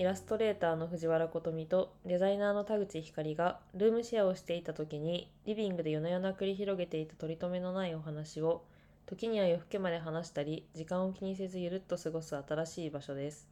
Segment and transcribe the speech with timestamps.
[0.00, 8.64] イラストレーターの藤原琴美とデザイナーの田口光がルームシェアをしていた時にリビングで夜な夜な繰り広げていた取り留めのないお話を
[9.04, 13.46] 時には夜更けまで話したり時間を気にせずゆるっと過ごす新しい場所です。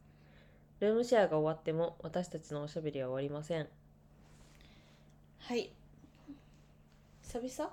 [0.79, 3.67] ルームシェアが終わっても私たちのおしゃべりは終わりません。
[5.41, 5.69] はい。
[7.21, 7.71] 久々？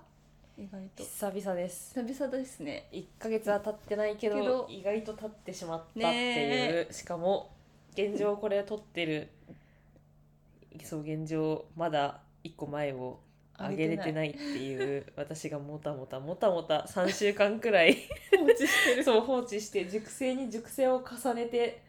[0.59, 1.03] 意外と。
[1.03, 1.95] 久々です。
[1.99, 2.89] 久々ですね。
[2.93, 4.67] 1ヶ月は経ってないけどけど。
[4.69, 7.56] 意外と経ってしまったっていう、ねしかも
[7.97, 9.31] 現状これ撮ってる。
[10.85, 13.19] そう現状まだ1個前を
[13.59, 17.97] 上げれてないっていう私がもたもたもたもた3週間くらい
[18.37, 19.05] 放置してる。
[19.05, 21.83] そう放置して熟成に熟成を重ねて、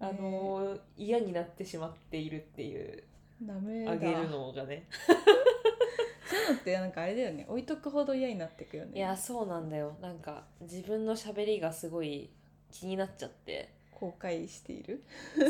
[0.00, 3.04] あのー嫌になってしまっているっていう。
[3.42, 3.92] ダメだ。
[3.92, 4.86] 上げるのがね。
[6.26, 7.46] そういうのってなんかあれだよね。
[7.48, 8.98] 置いとくほど嫌になってくよね。
[8.98, 9.96] いやそうなんだよ。
[10.00, 12.30] なんか自分の喋りがすごい
[12.72, 13.68] 気になっちゃって
[14.02, 15.02] 後悔している。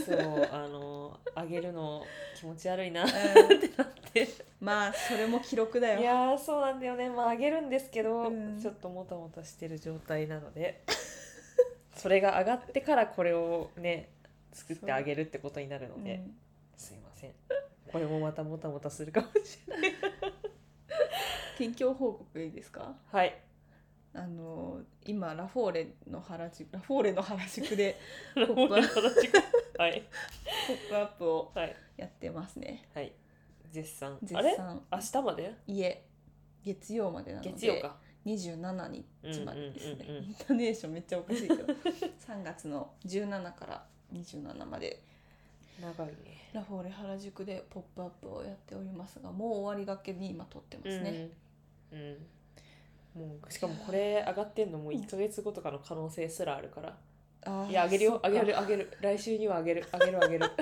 [0.05, 2.05] そうあの上げるの
[2.39, 3.05] 気持ち悪いな。
[3.05, 3.61] っうん。
[3.61, 4.29] てなって。
[4.61, 6.01] まあそれも記録だよ。
[6.01, 7.09] いやーそうなんだよね。
[7.09, 8.61] まあ上げるんですけど、うん。
[8.61, 10.85] ちょっともたもたしてる状態なので
[11.97, 14.11] それが上がってからこれをね
[14.53, 16.35] 作ってあげるってことになるので、うん。
[16.77, 17.31] すいません。
[17.91, 19.93] これもまたもたもたするかもしれない。
[21.57, 22.95] 近況報告いいですか？
[23.11, 23.35] はい
[24.15, 27.99] あの今ラフォーレの原宿ラフォーレの原宿で
[28.35, 28.83] ポップアッ
[29.79, 30.03] はい。
[30.69, 32.89] ポップアップをはいやってますね。
[32.95, 33.13] はい。
[33.71, 34.19] 絶賛。
[34.23, 34.55] 絶あれ？
[34.57, 35.55] 賛明日まで？
[35.67, 36.05] 家
[36.65, 37.97] 月曜までなので月曜か。
[38.25, 38.89] 27
[39.23, 40.29] 日までですね、うんうんうんうん。
[40.29, 41.65] イントネーションめっちゃおかしいけど。
[42.29, 45.03] 3月の17から27まで。
[45.81, 46.15] 長いね。
[46.53, 51.31] ラフォーレ原宿でポップアップをやっておりますがもう終わりがけに今撮ってますね、
[51.91, 52.17] うん、うん
[53.15, 56.97] もうしかもこれ上がってんのもう1か月後とかの可能性すらあるから。
[57.45, 58.21] あーいやあげるよ。
[58.23, 58.91] あげるあげる。
[59.01, 59.85] 来週にはあげる。
[59.93, 60.51] あげるあげる。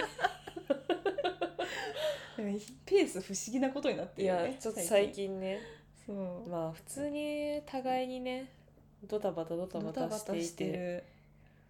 [2.87, 5.39] ペース不思議なことになっていやるよねちょっと最近。
[5.41, 5.61] ね。
[6.07, 6.49] そう。
[6.49, 8.51] まあ普通に互いにね
[9.05, 11.05] ドタバタドタバドタしていして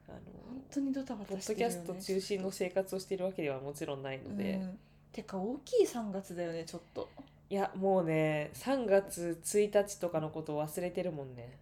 [0.08, 0.18] あの
[0.48, 4.78] 本当にドタバポッタしてるよ、ね、ドキャスト中心の生活をしているわけではもちろんないので、うん。
[5.12, 7.08] てか大きい3月だよねちょっと
[7.50, 11.58] いやもうね3月1日とかのことを忘れてるもんね。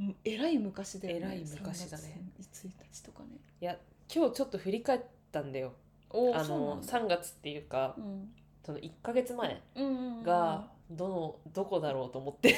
[0.00, 1.20] うんえらい昔だよね。
[1.20, 2.22] えらい昔だね。
[2.38, 3.28] 3月1日とかね。
[3.60, 3.76] いや
[4.12, 5.00] 今日ちょっと振り返っ
[5.30, 5.74] たんだよ。
[6.08, 8.30] おあの3月っていうかうん。
[8.64, 12.56] その1ヶ月前うんうんうんがどのどこだろうと思って。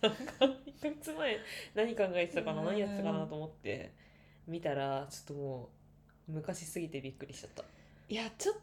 [0.00, 1.38] なんか1ヶ月前
[1.74, 2.66] 何考えてたかなうん。
[2.66, 3.92] 何やってたかなと思って。
[4.46, 5.70] 見たらちょっとも
[6.28, 7.64] う昔すぎてびっくりしちゃった。
[8.08, 8.56] いやちょっ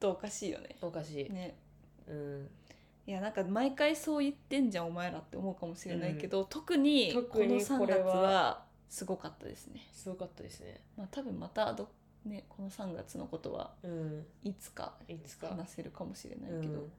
[0.00, 0.76] とおかしいよね。
[0.80, 1.56] おかしい、ね。
[2.08, 2.48] うん
[3.06, 9.86] いやなんか毎回そう言ってんじゃんお前らって思うかもしれないけど、特にこ特にの3これ月ははすごかったですね。
[9.92, 10.80] すごかったですね。
[10.96, 11.88] まあ多分またど、
[12.24, 14.26] ね、この3月のことはうん。
[14.42, 16.90] いつかいつか話せるかもしれないけど、うん。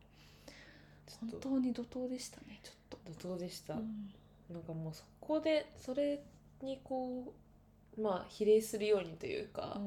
[1.05, 1.37] ちょ本っと。
[1.49, 4.13] 当に怒涛でしたねちょっと、怒涛でした、うん。
[4.49, 6.21] なんかもうそこでそれ
[6.61, 7.33] にこ
[7.97, 9.83] うまあ比例するようにというか、うん。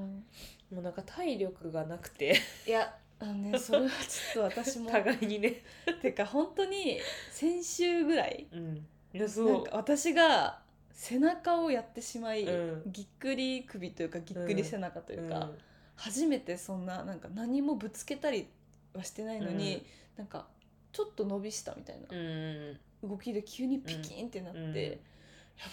[0.71, 2.37] もうなんか体力がなくて。
[2.67, 4.91] いやあのねそれはちょっと私も。
[4.91, 5.63] 互いにね。
[6.01, 6.99] てか本当に
[7.31, 8.47] 先週ぐらい。
[8.51, 8.87] うん。
[9.13, 10.59] いやそなんか私が
[10.93, 12.83] 背中をやってしまい、うん。
[12.87, 15.59] ぎっくり首というかぎっくり背中というか、うん。
[15.97, 18.49] 初めてそんななんか何もぶつけたり
[18.95, 19.83] はしてないのに、うん。
[20.19, 20.47] なんか
[20.93, 22.07] ちょっと伸びしたみたいな。
[22.11, 22.79] うん。
[23.09, 24.75] 動きで急にピキンってなって、うん。
[24.75, 24.89] や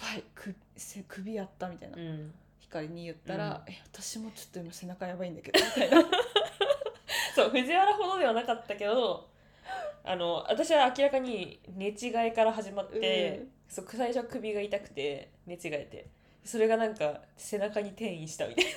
[0.02, 2.32] ばいくせ首やったみたいな、うん。
[2.60, 3.72] 光に言ったら、うん。
[3.72, 6.02] え私もちょっと今背中やばいんだけどみたいな
[7.38, 9.28] そう藤原ほどではなかったけど
[10.04, 13.48] あの私は明らかに寝違えから始まって、うん。
[13.68, 16.08] そう最初は首が痛くて寝違えて
[16.44, 18.70] それがなんか背中に転移したみたいな。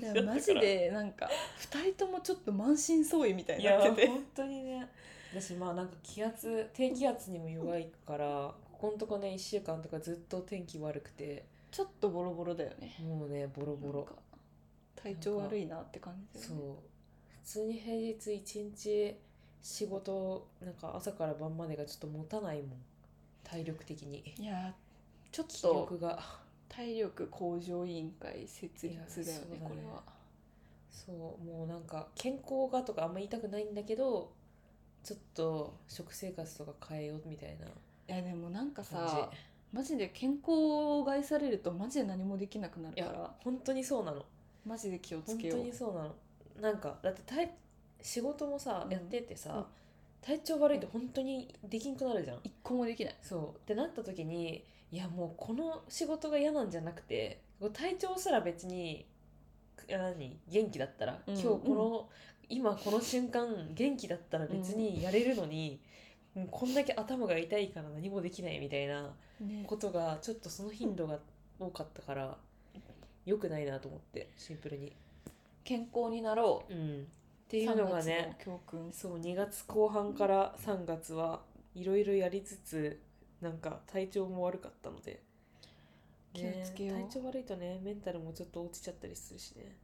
[0.00, 1.28] じだったからやマジでなんか
[1.72, 4.08] 2人ともちょっと満身創痍みたいいやになってて。
[4.08, 4.88] 本当にね。
[5.34, 11.44] 私まあなんか気圧低気圧にも弱いからここのとこね1週間とかずっと天気悪くて。
[11.70, 12.94] ちょっとボロボロだよね。
[13.02, 14.00] もうねボロボロ。
[14.00, 14.14] なんか
[15.02, 16.56] 体調悪いなって感じだそう
[17.44, 19.16] 普通に平日一日
[19.62, 22.68] 仕事なんか朝から晩までがちょっと持たないもん。
[23.44, 24.34] 体力的に。
[24.38, 24.74] いや
[25.30, 26.18] ちょっ気と力が。
[26.68, 29.60] 体力向上委員会設立だよねね。
[29.62, 30.02] これは。
[30.90, 34.30] そうもうなんか健康がとかあんま言いたくないんだけど
[35.02, 39.38] ちょっと食生活とか変えようみたいないやでもなんか感さじ。
[39.72, 43.34] マジで健康を害されるとマジで何もできなくなるから。
[43.42, 44.24] 本当にそうなの。
[44.66, 45.58] マジで気をつ本当けよう。
[45.64, 46.14] にそうなの
[46.60, 47.50] なんかだって体
[48.00, 48.92] 仕事もさ、うん。
[48.92, 49.64] やっててさ、うん。
[50.20, 53.16] 体調悪いと本当にできんくなるじゃん、一個もできない。
[53.22, 53.56] そう。
[53.56, 59.06] ってなった時にいやもうこの仕事が嫌なんじゃなくてこう体調すら別に
[59.88, 61.34] 何元気だったら、うん。
[61.34, 62.08] 今日この、
[62.48, 65.80] 今この瞬間元気だったら別にやれるのに、
[66.34, 69.64] もうこんだけ頭が痛いから何もできないみたいなね。
[69.66, 71.18] ことがちょっとその頻度が
[71.58, 72.36] 多かったから
[73.26, 74.92] 良くないなと思ってシンプルに。
[75.64, 77.04] 健康になろううん、っ
[77.48, 78.92] ていうのがね3月の教訓。
[78.92, 81.42] そう2月後半から3月は
[81.74, 83.00] いろいろやりつつ
[83.40, 85.22] なんか体調も悪かったので、
[86.32, 86.98] 気をつけよう。
[86.98, 89.76] 体調悪いとねメンタルもちょっと落ちちゃったりするしね。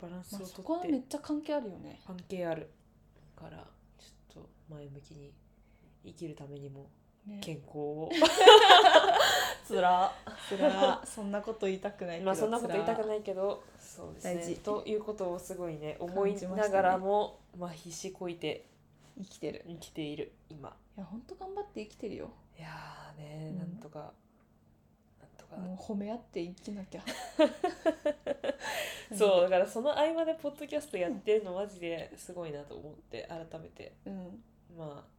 [0.00, 2.00] バランスまあ、をそこはとってめっちゃ関係あるよね。
[2.06, 2.70] 関係ある。
[3.36, 3.66] から
[3.98, 5.32] ちょっと前向きに
[6.04, 6.90] 生きるためにも
[7.26, 7.38] ね。
[7.40, 8.10] 健康を
[9.70, 10.12] つら
[10.48, 12.26] つらそんなこと言いたくないけど。
[12.26, 13.62] まあそんなこと言いたくいないけど。
[13.78, 14.34] そうですね。
[14.34, 14.56] 大事。
[14.56, 18.66] ということをすごいね思いながらも、まあ必死こいて
[19.16, 19.64] 生きてる。
[19.68, 20.74] 生きている今。
[20.96, 22.30] いや本当頑張って生きてるよ。
[22.58, 23.58] いやーねうん。
[23.58, 24.12] なんとか、
[25.20, 25.56] なんとか。
[25.56, 27.02] もう褒め合って生きなきゃ。
[29.16, 33.92] そうだからその合間でポッドキャストやってるのマジですごいなと思って改めて。
[34.04, 34.42] うん。
[34.76, 35.10] まあ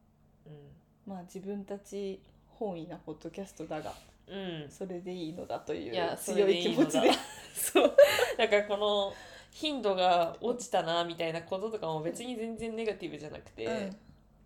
[1.05, 3.93] まあ自分たち本意なポッドキャストだが
[4.27, 4.63] うん。
[4.63, 6.83] うんそれでいいのだといういやそ強れでいいのだ。
[6.83, 7.11] い気持ちで
[7.53, 7.95] そう。
[8.37, 9.13] だからこの
[9.51, 13.65] 頻度が落ちたなみたいなこととかも別に全然ネガティブじゃなくて、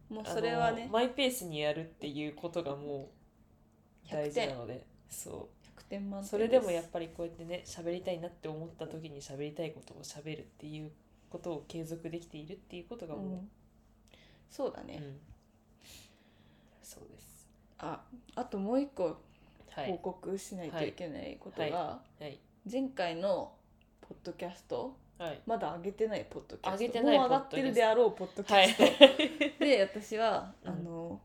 [0.10, 0.16] うん。
[0.18, 0.90] もうそれはね。
[0.92, 3.10] マイペースにやるっていうことがも
[4.06, 4.86] う大100点事なので。
[5.10, 10.92] そ100点満点うそれでもやっぱりこうやってね喋りたいなって思った時に喋りたいことを喋るっていう
[11.30, 13.50] ことを継続できているっていうことがもう、うん。
[14.50, 15.20] そうだね、うん。
[16.82, 17.48] そうです。
[17.78, 18.02] あ
[18.36, 19.16] あともう一個はい
[19.76, 22.40] 報告しないといけないことが、はい。
[22.72, 23.52] 前回の
[24.02, 25.42] ポッドキャストはい。
[25.46, 27.02] まだ上げてないポッドキャスト。
[27.02, 28.78] もう上がってるであろうポッドキはいャス
[29.58, 30.72] ト、で私は、うん。
[30.72, 31.22] あの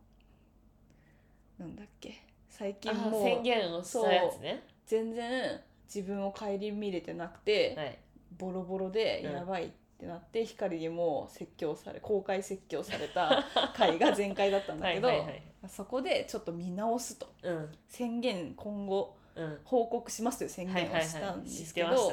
[1.58, 4.62] なんだっけ最近あもう宣言をしたやつね。
[4.86, 5.60] 全然
[5.92, 7.98] 自分を顧みれてなくて、はい。
[8.38, 9.32] ボロボロでうん。
[9.32, 9.70] やばいっ
[10.00, 13.44] てなって、光にも説教され公開説教された
[13.76, 15.42] 回が前回だったんだけどはいはいはい。
[15.68, 17.32] そこでちょっと見直すと。
[17.42, 17.72] うん。
[17.88, 19.60] 宣言今後うん。
[19.64, 22.12] 報告しますという宣はいはい言をしたんですけど、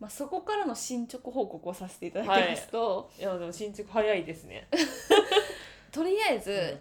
[0.00, 3.22] まあ、そこからの進捗報告をさせていただきますと、い。
[3.22, 4.68] やでも進捗早いですね。
[5.92, 6.80] とりあえず、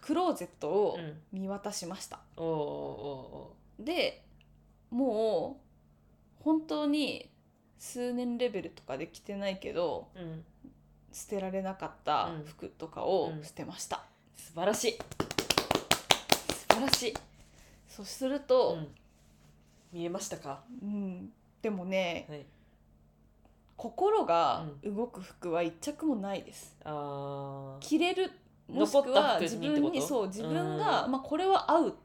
[0.00, 2.20] クローゼットをうん見渡しました。
[3.78, 4.22] で
[4.90, 5.60] も
[6.40, 7.28] う本当に
[7.78, 10.44] 数年レベルとかで着てないけどうん。
[11.12, 13.44] 捨てられなかったうん服とかをうん。
[13.44, 14.04] 捨てました、
[14.36, 14.98] 素晴らしい。
[16.68, 17.14] 素晴らしい。
[17.88, 18.88] そうすると、うん。
[19.92, 20.62] 見えましたか？
[20.82, 21.32] うん。
[21.62, 22.46] でもねはい。
[23.76, 26.76] 心が動く服は一着もないです。
[26.84, 28.30] あ着れる
[28.68, 31.12] もしくは自分にそう自分が、うん。
[31.12, 31.96] まあ、これは合う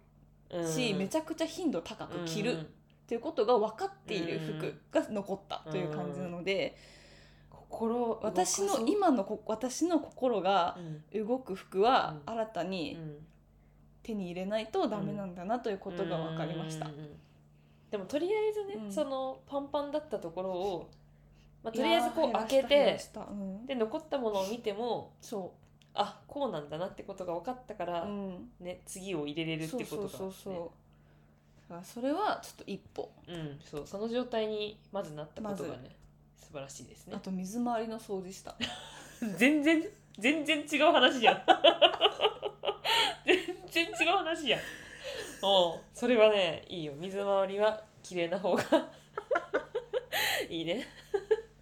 [0.54, 2.70] あし、めちゃゃくちゃ頻度高く着る
[3.12, 6.78] っていうことが分かっている服が残ったという感じなので、
[7.50, 10.78] 心私の今のこ私の心が
[11.12, 12.34] うん動く服はうん。
[12.34, 12.98] 新たに
[14.02, 16.86] 手に入れないとダメなんだなということが分かりました。
[16.86, 16.94] うん。
[16.94, 17.08] うんうん
[17.92, 18.90] でもとりあえずね、うん。
[18.94, 20.90] そのパンパンだったところを、
[21.62, 22.98] まあ、とりあえずこう開けて
[23.30, 23.66] うん。
[23.66, 25.54] で残ったものを見てもそ
[25.94, 30.62] あこうなんだなってことが分かったから、う、うん、ね、次を入れれるってことが、ね、そうそうそうだ
[31.72, 33.10] からそれはちょっと一歩。
[33.28, 35.96] うん、そうその状態にまずなったことがね、
[36.38, 37.14] 素晴らしいですね。
[37.16, 38.56] あと水回りの掃除した。
[39.38, 39.82] 全然
[40.20, 41.44] 全然違う話じゃん。
[43.72, 44.62] 全然違う話じゃ ん。
[45.44, 45.80] おう。
[45.94, 46.94] それはねいいよ。
[46.98, 48.64] 水回りは綺麗な方が
[50.50, 50.86] いいね。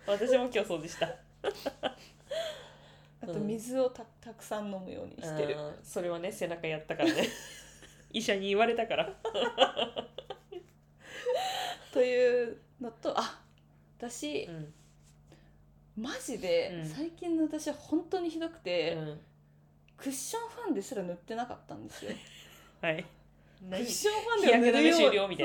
[0.07, 1.07] 私も今日掃除した。
[3.21, 5.55] あと水をたたくさん飲むようにしてる。
[5.55, 5.79] うん。
[5.83, 7.29] それはね背中やったからね
[8.11, 9.09] 医者に言われたから。
[11.91, 13.41] というのとあ
[13.97, 14.73] 私う、ん。
[16.03, 16.85] マジでうん。
[16.85, 19.19] 最近の私は本当にひどくて、うん。
[19.97, 22.11] クッションファンですら塗ってなかったんですよ。
[22.81, 23.05] はい。
[23.69, 25.27] クッションファンデを塗るよう。
[25.29, 25.35] はい。
[25.35, 25.43] ク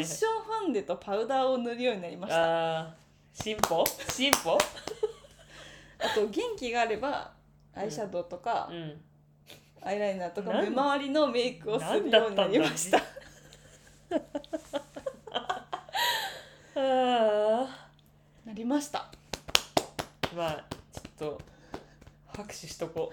[0.00, 2.94] ッションファンデとパウダーを塗るようになりました。
[3.32, 3.84] 進歩？
[4.08, 4.58] 進歩？
[6.14, 7.32] と元気があれば
[7.74, 9.04] アイシャドウとか、うん
[9.82, 12.98] アイライナーとか目周りのメイクをするようになりました。
[16.74, 17.68] あ
[18.44, 19.10] なりました。
[20.32, 21.40] ーまあちょっと
[22.26, 23.10] 拍手しとこ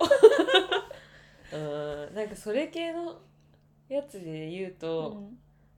[1.52, 1.56] う。
[1.56, 3.22] うんなんかそれ系の
[3.88, 5.38] やつで言うと、うん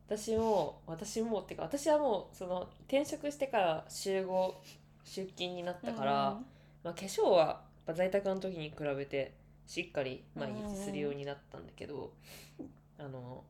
[0.09, 4.53] 私も私もってか私はもうその転職してから週5
[5.03, 6.13] 出勤になったから、
[6.83, 9.35] まあ、化粧はやっぱ在宅の時に比べて
[9.69, 12.11] しっかり毎日するようになったんだけど、
[12.97, 13.43] あの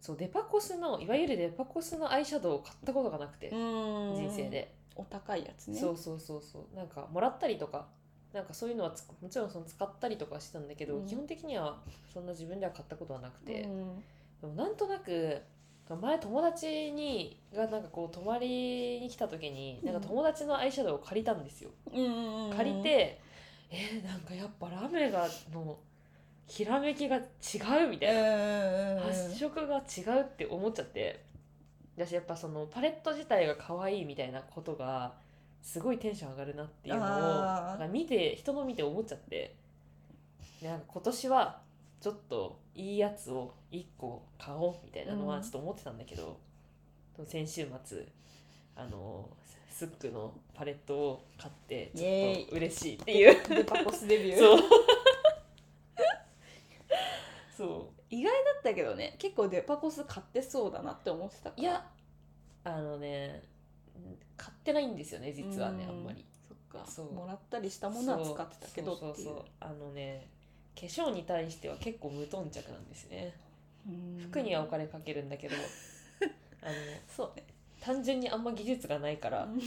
[0.00, 4.14] そうデパコスのいわゆるデパコスのアイシャドウを買ったことがなくて、うん。
[4.14, 4.72] 人生で。
[4.94, 5.78] お高いやつね。
[5.78, 6.76] そうそうそうそう。
[6.76, 7.88] なんかもらったりとか
[8.32, 11.06] なんかそういうのはつもちろんその使ったりとかしてたんだけど、うん。
[11.06, 11.80] 基本的には
[12.14, 13.96] そんな自分では買ったことはなくて、うん。
[14.40, 15.42] でもなんとなく
[16.00, 21.70] 前友達にがなんかこう泊まりに来た時になんか友達のアイシャドウを借りたんですよ、
[22.54, 23.20] 借りて
[23.70, 25.78] えー、なんかやっぱラメがの
[26.46, 31.28] ひらめきが違うみたいな、発色が違うって思っちゃって。
[31.96, 35.14] 私やっぱそのパレット自体が可愛いみたいなことが
[35.60, 39.56] すごいテンション上がるなっていうのをなんか見て人の見て思っちゃって。
[40.62, 41.60] でなんか今年は
[42.00, 45.42] ちょっといいやつを1個買おうみたいなのはうん。
[45.42, 46.38] ちょっと思ってたんだけど、
[47.26, 48.06] 先週末
[48.76, 49.28] あの
[49.78, 53.48] スックのパレットを買ってちょっと嬉しいっていう。
[53.48, 54.38] デパコスデビュー？
[54.42, 54.58] そう。
[57.56, 61.54] そ意外だったけどね結構デパコス買ってそうだなって思ってたから。
[61.56, 61.88] ういや
[62.64, 63.44] あのね
[64.36, 65.90] 買ってないんですよね実はねうん。
[65.90, 66.24] あんまり。
[66.48, 66.84] そっか。
[66.90, 67.12] そう。
[67.12, 69.14] もらったりしたものは使ってたけどっていう。
[69.14, 69.24] そう。
[69.24, 70.26] そうそうあのね
[70.74, 73.32] 化粧に対しては結構無頓着なんですね。
[73.86, 74.18] うん。
[74.28, 75.54] 服にはお金かけるんだけど。
[76.62, 76.72] あの
[77.08, 77.44] そうね
[77.80, 79.64] 単純にあんま技術がないからうん化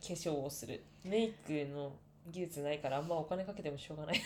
[0.00, 0.82] 粧をする。
[1.04, 1.92] メイクの
[2.30, 4.20] 技術ないからあんまお金かけてもしょうがない。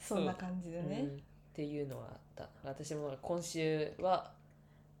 [0.00, 1.04] そんな感じでね、う。
[1.04, 1.16] ん。
[1.16, 1.20] っ
[1.52, 2.48] ていうのはあった。
[2.64, 4.32] 私も今週は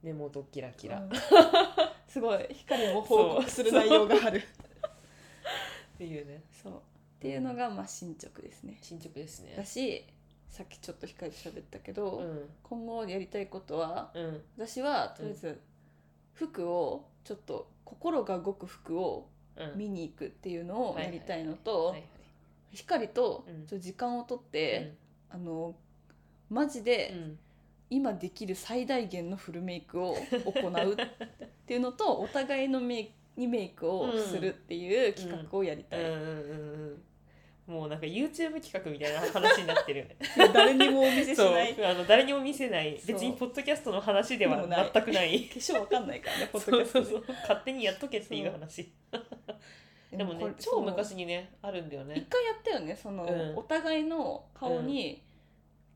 [0.02, 1.10] 根元キラキラ、っうん。
[2.08, 2.46] すごい。
[2.50, 4.42] 光も報告する内容がある。
[5.96, 6.42] ていうね。
[6.62, 6.72] そう。
[6.74, 6.76] っ
[7.20, 8.78] ていうのがまあ進捗ですね。
[8.80, 9.54] 進捗ですね。
[9.56, 10.04] だし
[10.48, 12.48] さっきちょっと光と喋ったけど、うん。
[12.62, 14.42] 今後やりたいことはうん。
[14.56, 15.60] 私はとりあえず
[16.38, 19.78] 服をちょっと心が動く服をうん。
[19.78, 21.96] 見に行くっていうのをはいやりたいのと
[22.72, 23.66] 光とうん。
[23.66, 24.94] ち時間をとって、
[25.30, 25.74] あの
[26.48, 27.38] マジうでん。
[27.90, 30.14] 今できる最大限のフルメイクを
[30.44, 30.96] 行うっ
[31.66, 36.30] ていうのとお互いのメイクにメイクをするっていう企画をやりたい、うんうんうんう
[36.94, 37.02] ん
[37.68, 40.00] もうなんか YouTube 企画みたいな話になってる。
[40.00, 40.16] よ ね
[40.54, 42.96] 誰にもお見せしそうないあの誰にも見せない。
[42.98, 43.06] そう。
[43.14, 45.42] 別にポッドキャストの話では全くない。
[45.48, 47.06] 化粧わかんないからね ポッそドキャストで。
[47.06, 48.90] うそうそう勝手にやっとけっていう話。
[50.10, 53.56] でもね超昔にねあるんだよ一ね回やったよねその、うん。
[53.58, 55.22] お互いの顔に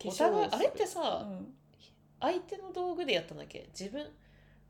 [0.03, 1.55] 化お粧互いあれってうさ、ん。
[2.21, 3.67] 相手の道具でやったんだっけ？
[3.71, 4.07] 自分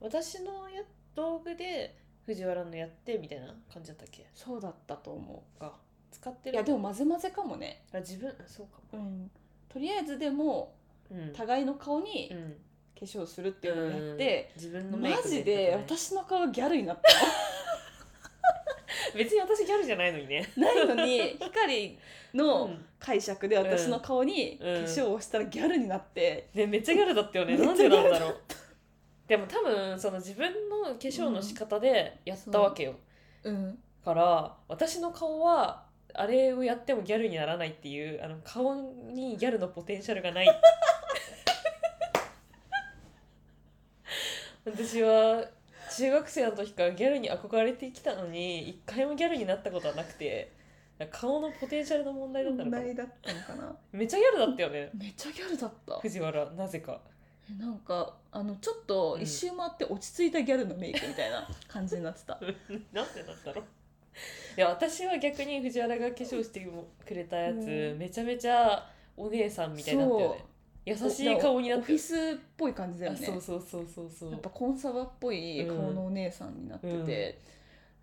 [0.00, 0.82] 私のや
[1.14, 4.26] 道具で藤原のやってみたいな感じだったっけ？
[4.35, 5.76] そうだったと思か
[6.12, 9.02] 使っていやでも混ぜ混ぜかもね、あ自分そうかも。
[9.02, 9.31] うん、
[9.69, 10.75] とりあえずでも
[11.11, 11.33] うん。
[11.33, 12.54] 互いの顔にうん。
[12.99, 14.62] 化粧するっていうのをやって、うん。
[14.62, 17.11] 自分のメイクマジで私の顔がギャルになった
[19.19, 20.49] 別に私ギャルじゃないのにね。
[20.57, 21.99] のないのに光
[22.35, 22.85] のうん。
[23.00, 24.75] 解釈で私の顔に化うん。
[24.85, 27.57] 粧をしたらギャルになって、ねめっちゃギャルだったよね。
[27.57, 28.37] めっちゃなんでなんだろう。
[29.33, 32.95] でも多分その自分の化粧の仕方でやったわけよ、
[33.45, 38.75] うん、から私の顔はあれをやってもギャルにならないっていうあの顔
[39.12, 40.47] にギャルのポテンシャルがない。
[44.64, 45.45] 私は
[45.97, 50.52] 中学生の時からギャルに憧れてきたのに一回もギャルになったことはなくて
[51.11, 52.76] 顔のポテンシャルの問題だったのか。
[52.76, 53.76] な問題だったのかな。
[53.92, 54.90] めっちゃギャルだったよね。
[54.95, 55.99] めっちゃギャルだった。
[55.99, 57.00] 藤原なぜか。
[57.50, 62.38] えなんかあのちょっと一周回って落ち着いたギャルのメイクみたいな感じになってた。
[62.92, 63.64] なんでだったろう
[64.57, 66.69] いや私は逆に藤原が化粧して
[67.07, 67.99] くれたやつ、うん。
[67.99, 70.45] めちゃめちゃお姉さんみたいになったよね。
[70.85, 72.19] 優しい顔になってオフィスっ
[72.57, 74.33] ぽい感じだよあねそうそうそうそうそう。
[74.33, 77.38] やっぱコンサバっぽい顔のお姉さんになってて、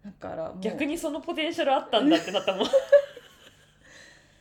[0.03, 0.59] だからもう。
[0.61, 2.65] 逆にそのポテンシャルあったんだってなったもん。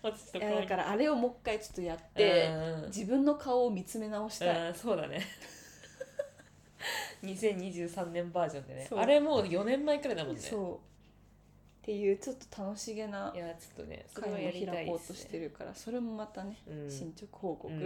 [0.04, 0.10] い
[0.40, 2.86] や顔だからあれをもう一回ちょっとやってうん。
[2.86, 4.68] 自分の顔を見つめ直したい。
[4.68, 5.20] うんそうだね。
[7.24, 8.86] 2023年バージョンでね。
[8.88, 9.00] そう。
[9.00, 10.40] あれもう4年前くらいだもんね。
[10.40, 10.88] そう
[11.88, 16.90] っていうちょっと楽しげないやちょっとねそれは会もやりた開こうとしてるからそれもまたね、うん。
[16.90, 17.80] 進捗報告、うん。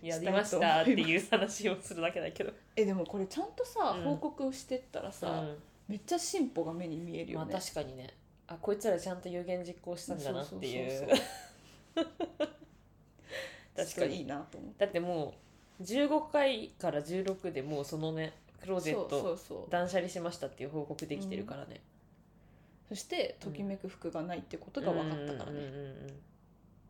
[0.00, 4.04] やりましたっていう話をするだけだけど、 えでもこれちゃんとさ、うん。
[4.04, 5.58] 報告してったらさ、うん。
[5.88, 8.10] めっちゃ進歩が目に見えるよまあね、確かにね。
[8.46, 10.90] あこいつらちゃんと有言実行したんだなっていう。
[10.90, 12.48] そうそうそう
[13.84, 14.84] 確かにいいなと思って。
[14.84, 15.34] だっても
[15.80, 19.70] う15回から16でもうそのねクローゼッそうトそうそう。
[19.70, 21.80] 断捨離しましたっていう報告できてるからね、
[22.88, 26.20] そしてときめく服がないってことが分かったからね、うんうんうんうん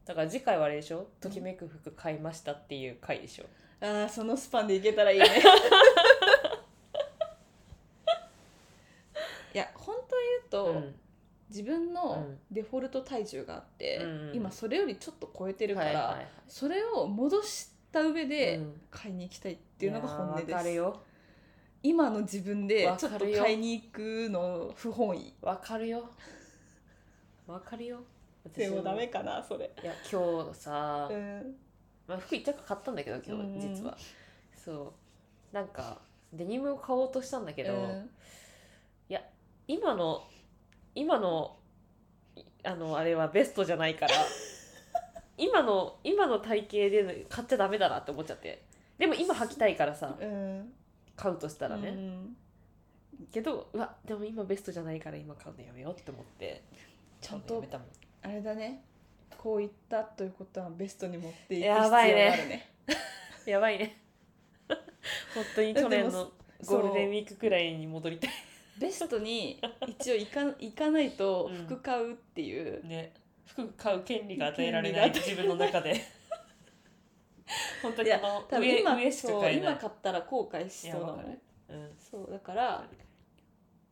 [0.06, 1.08] だから次回はあれでしょ？
[1.20, 3.46] ときめく服買いましたっていう回でしょ、
[3.84, 5.26] ああそのスパンでいけたらいいね。
[9.52, 10.16] いや本当
[10.60, 10.94] 言うと、うん。
[11.48, 12.38] 自分のうん。
[12.52, 16.26] デフォルト体重があって、うん今それよりちょっと超えてるから、はいはいはい。
[16.46, 18.80] それを戻した上でうん。
[18.90, 20.64] 買いに行きたいっていうのが本音です、
[21.86, 25.32] 今の自分でわちょっと買いに行くの不本意。
[25.40, 26.10] わかるよ。
[27.46, 28.00] わかるよ。
[28.56, 29.70] でもダメかなそれ。
[29.82, 31.54] いや今日さ、うん。
[32.08, 33.60] まあ、服一着買ったんだけど今うん。
[33.60, 33.96] 日実は、
[34.56, 34.94] そ
[35.52, 35.54] う。
[35.54, 35.98] なんか
[36.32, 38.10] デニムを買おうとしたんだけど、うん。
[39.68, 40.22] 今の
[40.94, 41.56] 今の
[42.36, 44.14] いあのあれはベストじゃないから
[45.36, 48.64] 今の今の体型で買っちゃダメだなって思っちゃって。
[48.98, 50.16] でも今履きたいからさ。
[50.18, 50.72] うん
[51.16, 52.36] 買うとしたらね、うん。
[53.32, 56.62] けどうわでも今ベストじゃないから今買うのやめようって思って。
[57.20, 57.64] ちゃんと
[58.22, 58.84] あれだね。
[59.36, 62.26] こういったということはベストに持っていく必要やばいね。
[62.26, 62.70] があるね。
[63.46, 63.96] やばいね。
[65.34, 66.32] 本当に去年の
[66.66, 68.30] ゴールデンウィークくらいに戻りたい。
[68.78, 73.12] ベストに一応行か行かないとうん服買うっていう、ね。
[73.46, 75.10] 服買う権利が与えられない。
[75.10, 75.94] 自分の中で
[77.82, 79.72] 本当にあの多分今しか買えない。
[79.72, 81.16] 今買ったら後悔しそうだもん。
[81.16, 81.40] いやわかる。
[81.68, 82.84] うんそうだから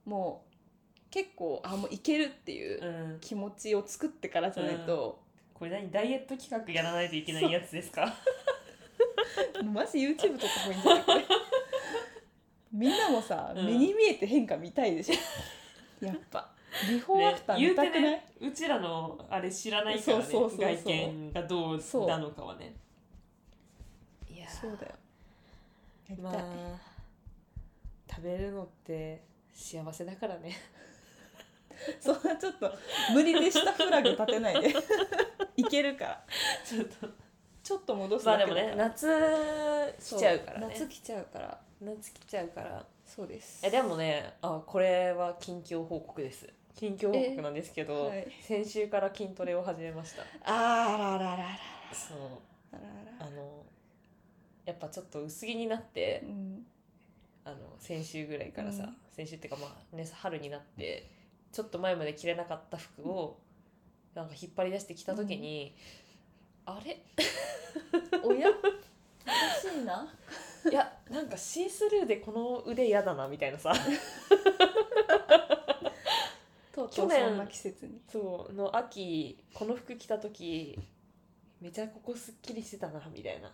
[0.05, 5.23] もう結構あもういけるっていううん、気持ちを作ってからじゃないと、
[5.55, 5.91] これ何？
[5.91, 8.05] ダイエット企画やらないといけないやつですか？
[8.07, 8.13] も
[9.61, 11.05] うマジ YouTube 撮った方がいいんじゃない？
[11.05, 11.25] これ。
[12.73, 13.67] みんなもさ、うん。
[13.67, 15.15] 目に見えて変化見たいでしょ？
[16.05, 16.51] やっぱ
[16.91, 20.75] ビフォーアフター言うて見たくない、ねうちらのあれ知らないからねそうそうそうそう。
[20.75, 22.75] 外見がどうなのかはね
[24.65, 24.93] そうだよ。
[26.09, 26.95] やりたい、まあ
[28.11, 30.57] 食べるのって幸せだからね。
[32.01, 32.73] そんなちょっと
[33.13, 34.75] 無理でしたフラグ立てないで。
[35.57, 36.25] いけるから。
[36.65, 37.09] ちょっと。
[37.63, 40.67] ちょっと戻すまあでだけだから、もね夏来ちゃうからね。
[40.71, 41.61] 夏来ちゃうから。
[41.81, 42.87] 夏来ちゃうから。
[43.07, 43.67] そうです。
[43.67, 46.49] えでもねあこれは近況報告です。
[46.75, 48.31] 近況報告なんですけど、はい。
[48.43, 50.23] 先週から筋トレを始めました。
[50.45, 51.59] あらららら。
[51.93, 52.19] そう。
[52.73, 52.87] らら
[53.19, 53.65] らあの
[54.65, 56.67] やっぱちょっと薄着になってうん。
[57.47, 58.97] あの先週ぐらいからさ、うん。
[59.15, 61.11] 先週っていうかまあね春になって
[61.53, 63.39] ちょっと前まで着れなかった服を
[64.15, 65.77] なんか引っ張り出してきた時に、
[66.65, 67.03] あれ？
[68.23, 68.49] おや？
[68.49, 68.59] おか
[69.61, 70.09] しいな。
[70.71, 73.75] いやなんかシースルーでこの腕嫌だなみたいなさ。
[76.91, 78.01] 去年うそんな季節に。
[78.11, 80.79] そうの秋この服着た時
[81.61, 83.51] めちゃここすっきりしてたなみたいな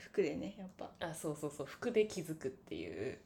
[0.00, 3.18] 服でねやっぱ、あそうそうそう服で気づくっていう。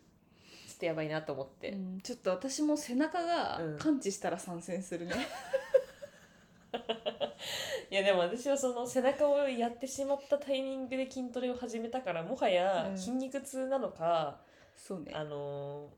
[0.69, 3.79] ちょっとやばいなと思って、うんちょっと私も背中がうん。
[3.79, 5.15] 感知したら参戦するね、
[7.91, 12.99] いやでも私はその背中をやってしまったタイミングで筋トレを始めたからもはやうん。
[12.99, 14.41] 筋肉痛なのか、
[14.77, 15.13] そうね。
[15.15, 15.93] あのー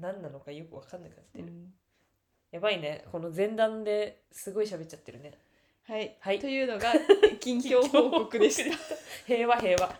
[0.00, 1.74] 何なのかよく分かんなくなってる、うん。
[2.50, 3.04] やばいね。
[3.12, 5.38] この前段ですごい喋っちゃってるね
[5.86, 6.38] はい、はい。
[6.38, 6.94] というのが
[7.40, 8.76] 近況報告でした。
[9.26, 9.94] 平和平和。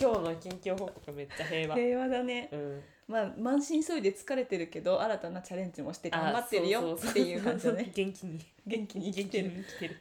[0.00, 2.48] 今日の近況報告めっちゃ平和、平和だね。
[2.50, 7.90] うん、まあ満身創痍で疲れてるけど新たなチャレンジもして頑張ってるあよっていう感じだね。
[7.94, 8.40] 元気に。
[8.66, 9.50] 元気に生きてる。
[9.50, 9.96] 生きてる。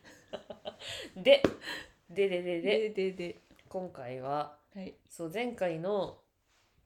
[1.18, 1.44] で
[2.10, 2.62] でででで。
[2.62, 3.36] ででで。
[3.70, 4.96] 今回ははい。
[5.08, 6.18] そう前回の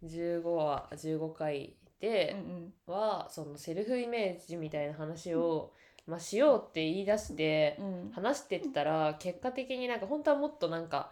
[0.04, 2.74] 15話15回でうん。
[2.88, 5.72] は、そのセルフイメージみたいな話を、
[6.08, 7.80] まあ、しようって言い出して
[8.14, 11.12] 話してったら結果的になんか本当はもっとなんか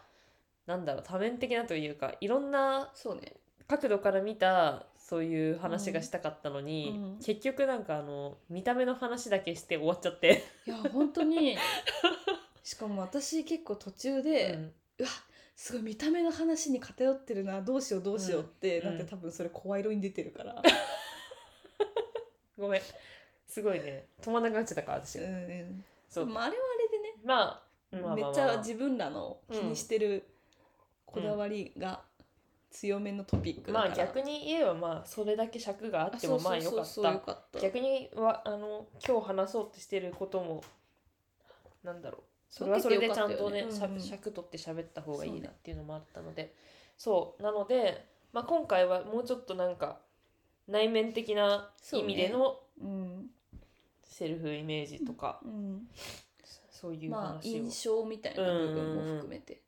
[0.66, 3.34] なんだろう多面的なというかいろんなそうね。
[3.68, 7.04] 角度から見たそういう話がしたかったのに、うん。
[7.04, 11.58] うん結局なんかあの見た目の話だけして終わっちゃって、いや本当に。
[12.64, 14.74] しかも私結構途中で、うん。
[15.00, 15.10] うわ
[15.56, 18.98] すごい見た目の話に偏ってるなどうしようどうしようって、うん。
[18.98, 20.62] だって多分それ声色に出てるから、
[22.58, 22.82] ごめん
[23.50, 24.06] すごいね。
[24.22, 26.26] 止まんなくなっちゃったから私、うんそう。
[26.28, 30.28] まあ、あれはあまあれでね、まあめっちゃ自分らの気にしてる
[31.06, 32.02] こだわりが
[32.70, 36.86] 強めのトピックまあ逆に言えばまあそれだけ尺があってもまあよかっ
[37.52, 37.60] た。
[37.60, 40.64] 逆にはあの今日話そうとしてることも
[41.84, 42.22] なんだろう。
[42.52, 43.66] それはそれでちゃんとね
[44.00, 46.54] 尺取って喋った方がいいなっていうのもあったので。
[46.98, 47.42] そう。
[47.42, 50.00] なので、まあ、今回はもうちょっとなんか
[50.68, 53.30] 内面的な意味でのうん、
[54.10, 55.88] セルフイメージとかうん、
[56.72, 59.62] そういうまあ話を印象みたいな部分も含めて、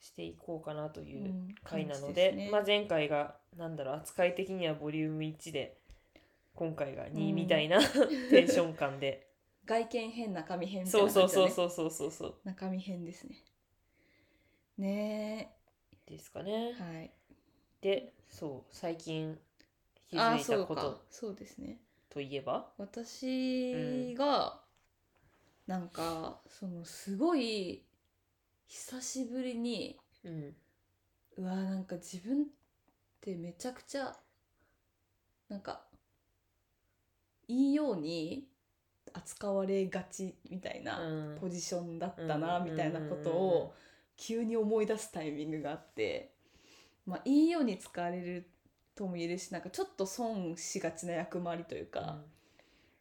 [0.00, 1.54] していこうかなといううん。
[1.64, 2.50] 回なの感で,、じすね。
[2.50, 5.78] まあ、前回がなんだろう扱い的にはボリューム1で
[6.54, 7.80] 今回が2みたいな、
[8.30, 9.28] テンション感で。
[9.66, 11.50] 外見編中身編みたいそうそうな感じだね。
[11.50, 13.44] そうそうそうそうそう中身編ですね。
[14.78, 15.56] ね。
[16.06, 16.70] ですかね。
[16.78, 16.82] え。
[16.82, 17.12] はい。
[17.80, 19.38] でそう最近
[20.08, 21.04] 気あづいたこと。
[21.10, 21.80] そうですね
[22.10, 22.66] といえば？
[22.76, 24.60] 私が、
[25.66, 27.84] なんかそのすごい
[28.66, 30.54] 久しぶりにうん。
[31.36, 32.46] うわなんか自分っ
[33.20, 34.14] てめちゃくちゃ
[35.48, 35.82] なんか
[37.48, 38.48] いいように
[39.12, 41.38] 扱われがちみたいなうん。
[41.40, 42.64] ポジションだったなうん。
[42.64, 43.74] みたいなことうんを
[44.16, 46.34] 急に思い出すタイミングがあって、
[47.06, 48.49] まあ、いいように使われる
[49.00, 52.18] とも言えるしなんかちょっと損しがちな役回りというか、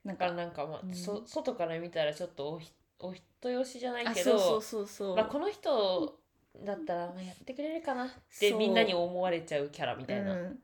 [0.05, 0.95] なんだからかなんかまあ、うん。
[0.95, 2.57] そ外から見たらちょっと
[2.99, 6.17] お人よしじゃないあけどそうそうそうまあ、この人
[6.65, 8.09] だったらまあやってくれるかなっ
[8.39, 10.31] てみんなに思われちゃうキャラみたいな。
[10.31, 10.59] うん、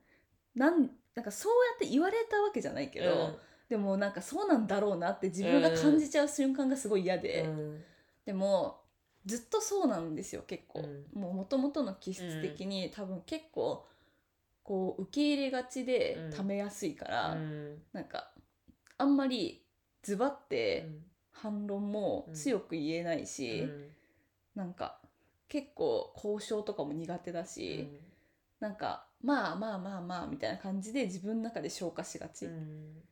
[0.55, 3.35] なんなんかそうやって言われたわけじゃないけど、うん。
[3.67, 7.83] でもなんかそうなんだろうなって自分が感じちゃう瞬間がすごい嫌で、うん。
[8.25, 8.79] でも
[9.25, 11.21] ずっとそうなんですよ結構、うん。
[11.21, 13.85] もう元々の気質的に、多分結構
[14.65, 16.31] こう受け入れがちでうん。
[16.31, 17.77] ためやすいから、うん。
[17.93, 18.31] なんか
[18.97, 19.63] あんまり
[20.01, 20.89] ズバって
[21.31, 23.91] 反論も強く言えないし、うん。
[24.55, 24.99] なんか
[25.47, 27.87] 結構交渉とかも苦手だし、
[28.59, 33.03] なんかまあまあまあまあみたいな感じで自分の中で消化しがち、うん。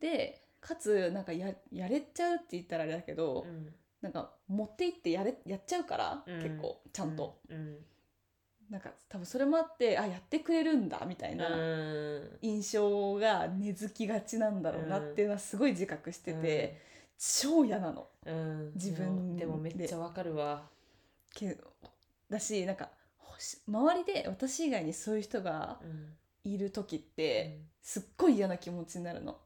[0.00, 3.74] でかつなんかややれちゃうって言ったらあれだけど、うん。
[4.00, 6.42] なんか持って行ってやれやっちゃうから、うん。
[6.42, 7.76] 結構ちゃんと、うん
[8.70, 12.38] なんか多分それもあってあやってくれるんだみたいなうん。
[12.42, 16.80] 印象が根付きがちなんだろうなっていうのはすごい自覚してて、
[17.18, 18.08] 超嫌なの。
[18.24, 18.72] うん。
[18.74, 20.62] 自分でもでもめっちゃわかるわ。
[21.34, 21.56] け
[22.30, 22.88] だしなんか
[23.68, 26.16] 周りで私以外にそういう人がうん。
[26.46, 29.36] いる時って、すっごい嫌な気持ちになるの。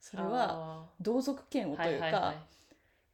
[0.00, 2.34] それは同族嫌悪というか、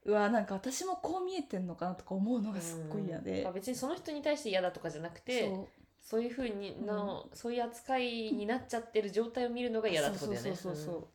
[0.05, 3.45] うわなんか私もこう見えてんのかなとか思うのがすっごい嫌で、うん。
[3.45, 5.53] まあ別にその人に対して嫌だとかじゃなくて
[6.01, 6.23] そう。
[6.23, 10.57] いうふうにの、そういう扱いになっちゃってる状態を見るのが嫌だってことだよね。
[10.57, 11.07] そうそうそうそう、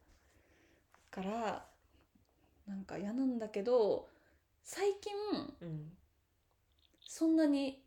[1.12, 1.65] から
[2.67, 4.08] なんか嫌なんだけど
[4.63, 5.13] 最近
[5.62, 5.91] うん。
[7.08, 7.82] そんなに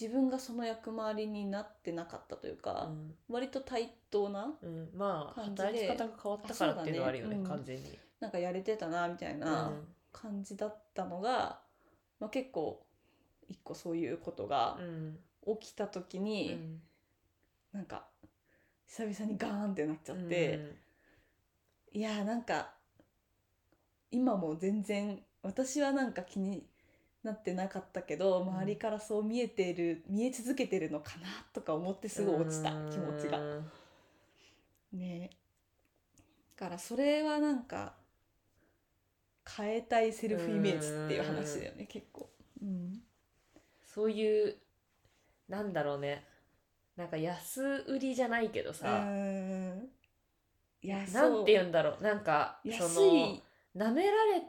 [0.00, 3.14] 自分がその役回りになってなかったといううか、ん。
[3.28, 5.68] 割と対等なうん、まあ感じで。
[5.68, 7.46] 働き方が変わったからっていうのはあるよねね。
[7.46, 7.98] 完全に。
[8.20, 9.72] なんかやれてたなみたいな
[10.12, 11.60] 感じだったのが、
[12.20, 12.84] まあ、結構
[13.48, 15.18] 一個そういうことがうん
[15.58, 16.82] 起きた時うに、ん
[17.72, 18.04] なんか
[18.86, 20.74] 久々にガーンってなっちゃって、
[21.92, 22.74] いやーなんか
[24.10, 26.66] 今も全然私はなんか気に
[27.22, 33.38] なってなかったけどん周りからそう見えてる見え続けてるのかなとか思ってすごい落ちた気持ちが。
[34.92, 35.30] ね
[36.56, 37.94] だからそれはなんか
[39.56, 42.30] 変えたいセルフイメージっていう話だよね結構。
[42.62, 43.00] うん。
[43.84, 44.56] そういう
[45.48, 46.24] なんだろうね。
[46.96, 49.88] なんか安売りじゃないけどうさ、ーん。
[50.82, 52.02] いやなんて言ううんだろう。
[52.02, 53.42] なんかそ安のい
[53.76, 54.42] 舐められ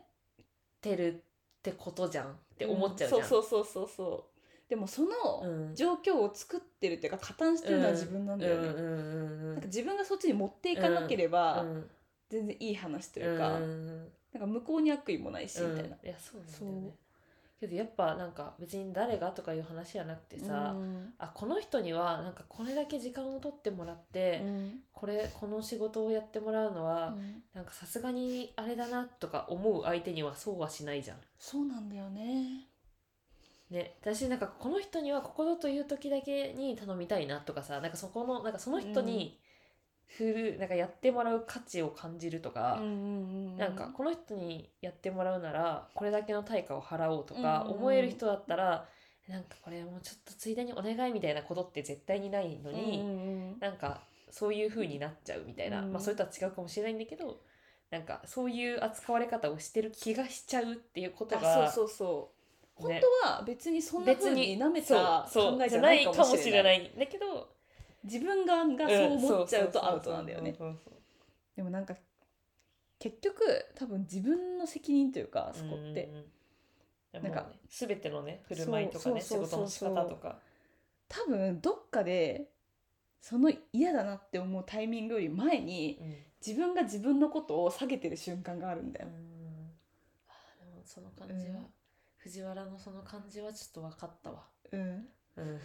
[0.82, 3.22] てるってことじゃんって思っちゃうじゃん。
[3.22, 4.70] んそうそうそうそうそう。
[4.70, 5.10] でもその
[5.44, 5.76] うん。
[5.76, 11.90] 状況を作ってるっていうか加担してるのは自分なんだよね、うんうんうんうんなんか自分がそっちに持っていかなければうん
[12.30, 13.98] 全然いい話というか、うん。
[14.34, 15.98] なんか向こうに悪意もないし、みたいな。
[16.02, 16.08] うん。
[16.08, 16.96] いやそうなんだよね。
[17.60, 21.14] けどやっぱなんか別に誰がとかいう話じゃなくてさ、うん。
[21.18, 24.80] あこの人にはなんかこれだけ時間を取ってもらって、うん。
[24.94, 27.16] これこの仕事をやってもらうのは、
[27.54, 31.18] なんかさすがにあれだなとか思う相手にはそうはしないじゃん。
[31.38, 32.70] そうなんだよね。
[33.70, 39.40] ね、私なんかこの人にはここぞという時だけに頼みたいなとかさなんかそこのなんかその人に
[40.18, 42.80] 振る、なんかやってもらう価値を感じるとか、
[43.58, 48.88] なんかこの人にやってもらうならこれだけの対価を払おうとか思える人だったら、
[49.28, 57.40] なんかこれもうちょっとついでにお願いみたいなことって絶対にないのに、になんかそういう風になっちゃうみたいな、うんまあそれとは違うかもしれないんだけど
[57.92, 62.32] なんかそういう扱われ方をしてる気がしちゃうっていうことあがそうそうそ
[62.78, 62.82] う。
[62.82, 66.80] 本ね当は別にそんな風に舐めた考えじゃなないいかかもしれない。
[66.80, 66.96] れない。
[66.96, 67.50] んだけど
[68.04, 70.56] 自分側がそう思っちゃうとアウトなんだよね。
[71.56, 71.96] でもなんか
[72.98, 73.44] 結局
[73.76, 76.10] 多分自分の責任というかそそうこって。
[77.12, 80.38] なんか全てのね振る舞いとかね仕事の仕方とか
[81.08, 82.52] 多分どっかで
[83.20, 89.08] その嫌だなって思うタイミングより前にうん自分が自分のことを下げてる瞬間があるんだよ。
[89.08, 89.72] うん
[90.30, 91.66] あーでもその感じは、うん
[92.20, 94.44] 藤原のその感じはちょっと分かったわ。
[94.74, 94.82] うん、
[95.38, 95.60] うん。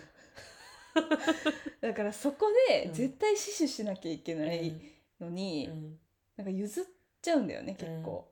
[1.81, 2.93] だからそこでうん。
[2.93, 4.75] 絶対死守しなきゃいけない
[5.21, 5.99] のに、うん。
[6.37, 6.85] なんか譲っ
[7.21, 8.31] ちゃうんだよね結構。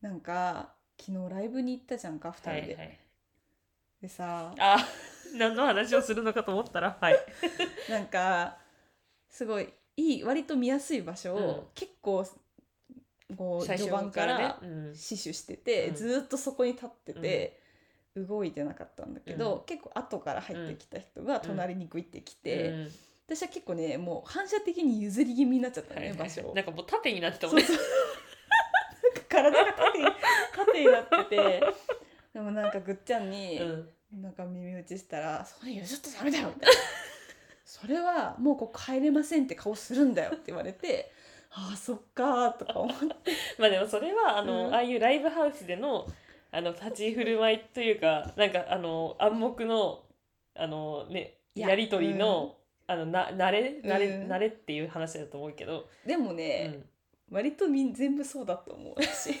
[0.00, 2.74] なんか昨日ライブに行ったじゃんか2人で。
[2.74, 2.98] はいはい。
[4.02, 4.76] でさあ、
[5.34, 7.18] 何の話をするのかと思ったら、 はい。
[7.88, 8.58] なんか
[9.30, 11.66] すごいいい割と見やすい場所を、うん。
[11.74, 12.26] 結構
[13.36, 14.60] こう序盤から
[14.94, 15.94] 死守してて、うん。
[15.94, 17.60] ずーっとそこに立ってて、
[18.16, 19.64] 動いてなかったんだけど、うん。
[19.64, 22.88] 結構後から入ってきた人が隣にグイって来て、
[23.26, 26.54] 私は結構ねもう反射的に譲り気味になっちゃったね、はい場所を。
[26.54, 27.64] なんかもう縦になってたもんね。
[29.28, 30.04] 体が縦に
[30.54, 31.62] 縦になってて
[32.32, 33.88] でもなんかぐっちゃんに、うん。
[34.22, 36.80] なんか耳打ちしたら「それ譲っとダメだよ」みたいな
[37.66, 41.10] 「それはもうここ入れませんって顔するんだよ」って言われて
[41.50, 43.32] 「ああそっか」とか思って。
[43.58, 44.74] まあでもそれはあの、うん。
[44.74, 46.06] ああいうライブハウスでの
[46.54, 50.04] あの立ち振る舞いというかなんかあの暗黙の
[50.56, 54.30] あのねいややり取りの、あのな慣れ慣れ、うん。
[54.30, 56.84] 慣れっていう話だと思うけど、でもうね、ん。
[57.30, 59.34] 割とみん全部そうだと思うし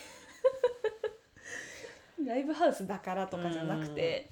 [2.24, 4.28] ライブハウスだからとかじゃなくて、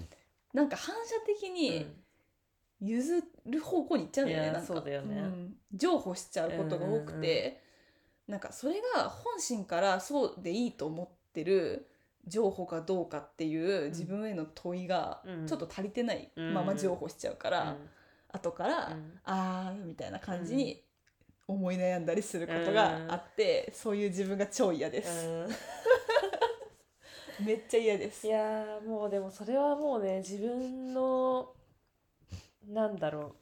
[0.55, 1.87] なんか反射的に
[2.81, 4.67] 譲る方向に行っちゃうんだよね、いやなんか。
[4.75, 5.21] そうだよね。
[5.21, 5.57] ん。
[5.73, 7.63] 譲歩しちゃうことが多くて、
[8.27, 11.91] なんかそれが本心からそうでいいと思ってる
[12.27, 15.47] 譲歩かどうかっていう自分への問いがうん。
[15.47, 17.77] ちょっと足りてないうんまま譲歩しちゃうから、
[18.31, 19.19] 後から、うん。
[19.25, 20.83] あーみたいな感じに
[21.47, 25.31] 思い悩んだりすることがあって、そういう自分が超嫌です、う
[27.43, 27.47] ん。
[27.47, 28.27] めっちゃ嫌です。
[28.27, 31.53] いやーもうでもそれはもうね自分の
[32.69, 33.35] なんだろ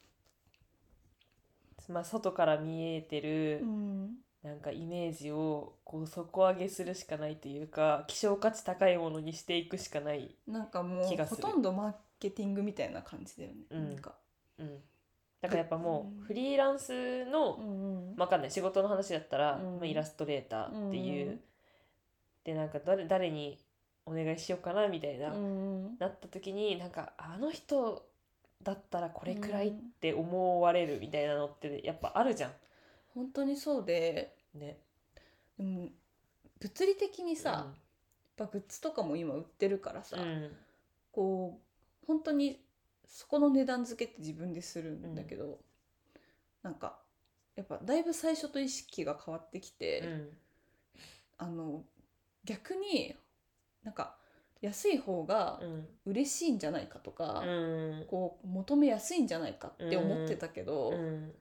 [1.88, 1.92] う。
[1.92, 13.88] まあ外から見えてる、うんなんかイメージをこう底上げするしかないというか希少価値高いものにしていくしかない、なんかもうほとんどマーケティングみたいな感じだよね、うん。
[13.90, 14.14] なんか、
[14.58, 14.78] うん、
[15.42, 18.16] だからやっぱもうフリーランスの、うん。
[18.16, 18.50] わかんない。
[18.50, 19.76] 仕事の話だったら、うん。
[19.76, 21.40] まあ、イラストレーターっていう、うん
[22.44, 23.58] でなんか誰誰に
[24.06, 28.02] お願いしようかなみたいな、うんなった時になんかあの人
[28.62, 32.50] だったらこれくらいって思われるみたいなのってやっぱあるじゃん。
[33.14, 34.78] 本当にそうでね。
[35.56, 35.88] でも
[36.60, 37.74] 物理的にさ、やっ
[38.36, 40.50] ぱグッズとかも今売ってるからさ、うん。
[41.12, 41.58] こ
[42.02, 42.62] う本当に
[43.06, 45.58] そこの値段付けって自分でするんだけど、
[46.62, 46.98] なんか
[47.56, 50.28] やっぱだいぶ最初と意識が変わってきて、うん。
[51.38, 51.82] あの
[52.44, 53.14] 逆に
[53.82, 54.16] なんか
[54.60, 55.88] 安い方がうん。
[56.06, 58.06] 嬉しいんじゃないかとか、うん。
[58.08, 61.32] こう求めやすいんじゃないかって思ってたけど、うん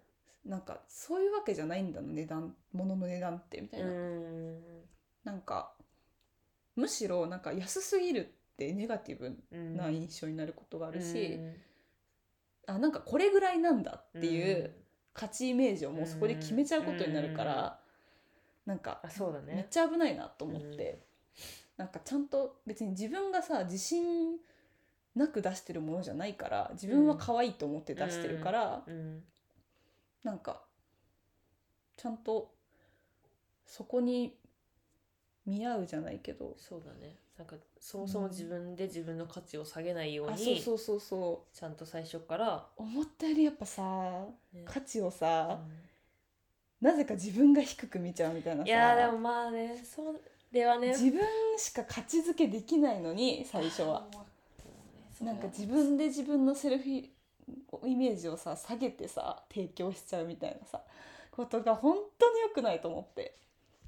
[0.46, 4.62] なんかそういうわけじゃないんだの値段物の値段ってみたいな、うん。
[5.24, 5.74] なんか
[6.76, 8.22] むしろなんか安すぎる
[8.54, 11.40] ってネガティブうんな印象になることがあるし、
[12.68, 12.76] うん。
[12.76, 14.74] あなんかこれぐらいなんだっていう
[15.14, 17.80] 価値イメージをもうそこで決めちゃうことになるから、
[18.66, 19.56] なんかあそうだね。
[19.56, 21.04] めっちゃ危ないなと思って、
[21.78, 24.38] なんかちゃんと別に自分がさ自信
[25.16, 29.24] なく出してるものじゃないから自分は可愛いと思って出してるから、うん
[30.24, 30.62] なんか
[31.98, 32.52] ちゃんと
[33.66, 34.36] そこに
[35.46, 37.16] 見合うじゃないけど、そうだね。
[37.38, 43.84] なんかそもそも自分で自分の価値を下げないようあそうにそうそうそちゃんと最初から、う思ったよりやっぱさ
[44.54, 44.64] ね。
[44.66, 45.60] 価値をさ、
[46.82, 48.70] うなぜか自分が低く見ちゃうみたいなんさ。
[48.70, 50.16] いやーでもまあねそ
[50.52, 50.90] れはね。
[50.90, 51.22] 自分
[51.58, 54.06] しか価値づけできないのに最初は。
[55.22, 56.84] なんか自分で自分のセルフ
[57.86, 60.82] イメージをさ下げてさ提供しちゃうみたいなさ
[61.32, 63.36] ことが本当に良くないと思って。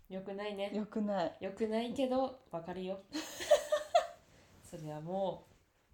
[0.10, 0.71] よくないね。
[0.74, 1.38] 良くない。
[1.39, 3.00] よくないけどわかるよ。
[4.69, 5.45] それはも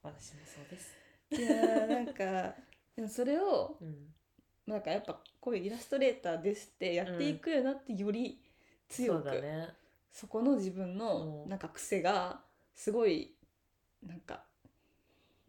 [0.04, 0.96] う私もそうです。
[1.32, 2.56] いやーなんか
[2.96, 4.14] でもそれをうん。
[4.68, 8.44] なんかやっぱこういうイラストレーターですってやっていくようになってより
[8.90, 9.70] 強そうく、だね。
[10.12, 11.50] そこの自分のうん。
[11.50, 12.42] なんか癖が
[12.76, 13.34] すごい
[14.04, 14.44] なんか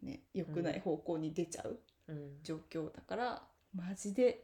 [0.01, 1.69] ね良くない方向に出ちゃう。
[1.69, 1.79] うん
[2.43, 3.43] 状況だから、
[3.75, 4.43] マジで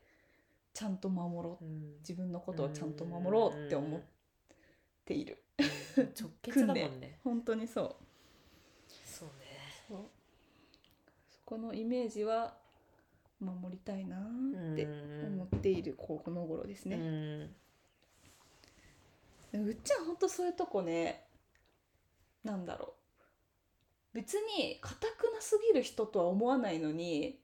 [0.74, 1.66] ちゃんと守ろう。
[1.66, 1.98] うん。
[2.00, 4.02] 自分のことをちゃんと守ろうって思っ
[5.06, 5.44] ている。
[5.60, 5.66] うん
[5.98, 7.20] 直結だもんね。
[7.24, 7.96] 本当にそう。
[9.06, 9.46] そうね。
[9.88, 10.10] そ
[11.46, 12.58] このイメージは
[13.40, 14.88] 守りたいなーって
[15.28, 16.98] 思っているこの頃ですね、
[19.54, 21.24] うっちゃんほんとそういうとこね
[22.44, 22.96] なんだろ
[24.14, 24.16] う。
[24.16, 27.38] 別に硬くなすぎる人とは思わないのに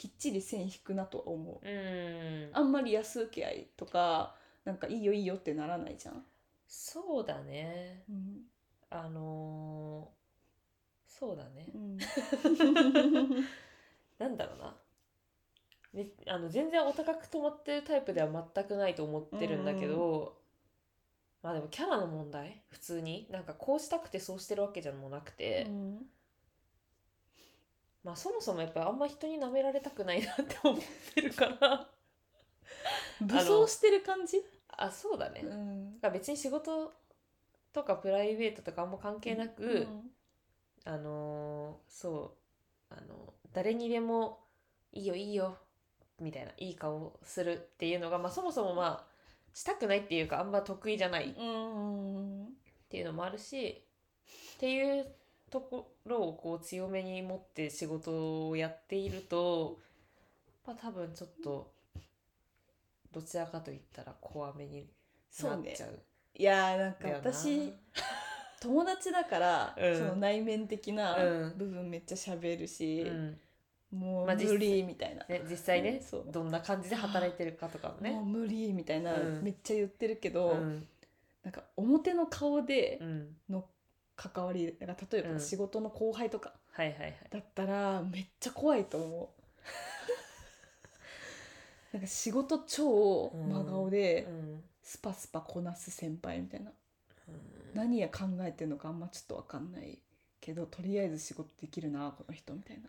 [0.00, 1.68] きっちり線引くなとは思う。
[1.68, 2.50] うん。
[2.54, 4.34] あんまり安請け合いとか
[4.64, 6.24] なんかいいよいいよってならないじゃん、
[6.66, 8.02] そうだね。
[8.08, 8.46] うん。
[8.88, 10.20] あのー
[11.06, 11.66] そうだね。
[11.74, 11.98] うん、
[14.18, 14.74] なんだろうな。
[15.92, 20.38] めあの全然お高く止まってるタイプでは全くないと思ってるんだけど、
[21.42, 22.62] まあでもキャラの問題？
[22.70, 23.28] 普通に？
[23.30, 26.10] なんかこうしたくてそうしてるわけじゃもうなくて、うん
[28.04, 30.82] まあそもそもやっぱりあんま人に舐められたくないなって思っ
[31.14, 31.86] てるから。
[33.20, 34.42] 武装してる感じ？
[34.68, 36.92] あそうだね、だかんら別に仕事
[37.72, 40.10] とかプライベートとかあんま関係なく、うん。
[40.86, 42.36] あのーそ
[42.90, 44.38] うあの誰にでも
[44.92, 45.58] 「いいよいいよ
[46.18, 49.10] みたいないい顔をするっていうのが、まあ、そもそもまあ
[49.52, 52.48] したくないっていうかあんま得意じゃないっうん
[52.88, 53.84] ていうのもあるし
[54.56, 55.06] っていう
[55.50, 59.78] ところをこう強めに持って仕事をやっていると、
[60.66, 61.70] まあ、多分ちょっと
[63.12, 64.86] どちらかといったら怖めに
[65.30, 65.98] そうねなっちゃう
[66.36, 67.72] いやーなんか私
[68.60, 69.98] 友達だから、うん。
[69.98, 71.54] その内面的なうん。
[71.56, 73.38] 部分めっちゃ喋るし、うん。
[73.98, 78.10] もう無理みたいな、ね、実際ね、そうどんな感じで働いてるかとかもね。
[78.10, 78.24] もう。
[78.26, 79.42] 無理みたいな、うん。
[79.42, 80.86] めっちゃ言ってるけど、うん。
[81.42, 83.64] なんか表の顔でうん、の
[84.22, 85.34] 関わりなんか例えうん。
[85.34, 87.16] ば仕事の後輩とかはいはいはい。
[87.30, 89.40] だったらめっちゃ怖いと思う。
[91.94, 96.70] なんか仕事超真顔でうんスパスパこなす先輩みたいな。
[97.28, 97.74] うん。
[97.74, 99.98] 何や考えてんのかあんまちょっと分かんない
[100.40, 102.88] けどとりあえず仕事できるなこの人みたいな。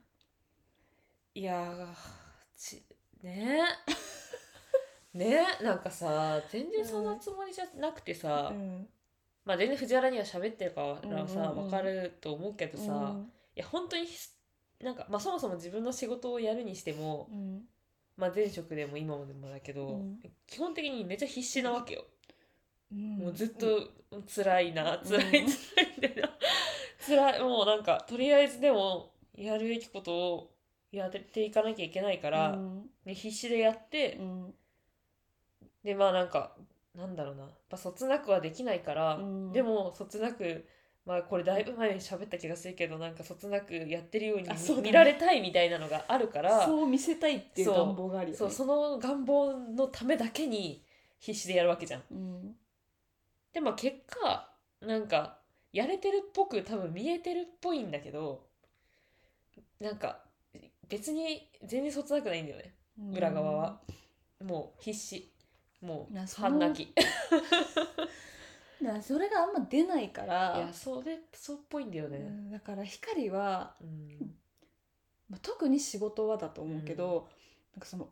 [1.34, 1.96] いやー
[2.58, 2.84] ち
[3.24, 3.62] ね？
[5.14, 5.46] ね？
[5.62, 8.90] なんかさ全然そんなつもりじゃなくてさ、うん
[9.46, 13.32] まあ全然藤原には喋ってるからさ、う分かると思うけどさ、うん。
[13.56, 14.30] いや本当にひ
[14.84, 17.62] なんか、まあ、そもそも自分の仕事をやるにしても、うん。
[18.18, 20.20] まあ、前職でも今もでもだけど、うん。
[20.48, 22.06] 基本的にめっちゃ必死なわけよ、
[22.92, 23.18] うん。
[23.18, 23.90] もうずっと
[24.28, 26.30] 辛いな辛い辛いうんみたいな。
[27.06, 30.52] 辛いもうなんかとりあえずでもやるべきことを
[30.92, 32.90] やっていかなきゃいけないから、うん。
[33.06, 34.54] ね、必死でやって、うん。
[35.84, 36.56] でまあなんか
[36.96, 37.44] なんだろうな。
[37.44, 39.52] やっぱそつなくはできないから、うん。
[39.52, 40.66] でもそつなく
[41.06, 44.48] まあこれだいぶ前に喋った気がするけどなんかそつなくやってるように
[44.82, 48.38] 見られたいみたいなのがあるからそう見せたいっていう願望があるよね。
[48.38, 50.84] そうその願望のためだけに
[51.20, 52.04] 必死でやるわけじゃん。
[52.12, 52.56] うん。
[53.54, 54.50] でまあ結果
[54.82, 55.40] なんか
[55.72, 58.48] やれてるっぽく多分見えてるっぽいんだけど
[59.80, 60.20] なんか
[60.90, 62.76] 別に全然そつなくないんだよね。
[63.14, 63.82] 裏側は。
[64.44, 65.31] もう必死
[65.82, 66.96] もう半泣き。
[66.96, 67.04] だ
[68.92, 70.54] からそれがあんま出ないから。
[70.58, 72.18] いやそれそうっぽいんだよね。
[72.18, 74.36] うんだから光は、うん。
[75.30, 77.30] まあ、特に仕事はだと思うけど、
[77.74, 78.10] なんかその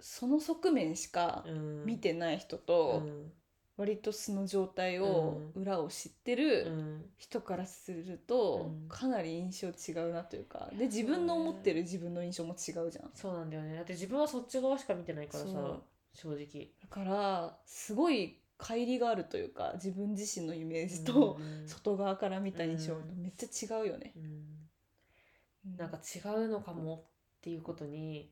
[0.00, 1.84] その側面しかうん。
[1.84, 3.32] 見てない人うと、ん。
[3.76, 7.04] 割と素の状態を、裏を知ってるうん。
[7.16, 8.88] 人からすると、うん。
[8.88, 10.70] かなり印象違うなというか。
[10.72, 13.10] で自分の思ってる自分の印象も違うじゃん。
[13.14, 13.76] そうなんだよね。
[13.76, 15.50] だって自分はそっち側しか見てないからさ。
[15.50, 15.82] そう
[16.14, 16.68] 正直。
[16.80, 21.68] だからすごい乖離があるというか自分自身のイメージと、うん。
[21.68, 23.22] 外側から見た印象うん。
[23.22, 24.12] めっちゃ違うよね。
[24.16, 25.76] うん。
[25.76, 27.04] なんか違うのかも
[27.38, 28.30] っていうことに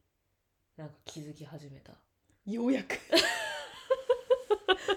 [0.77, 1.93] なんか気づき始めた。
[2.47, 2.99] ようやく。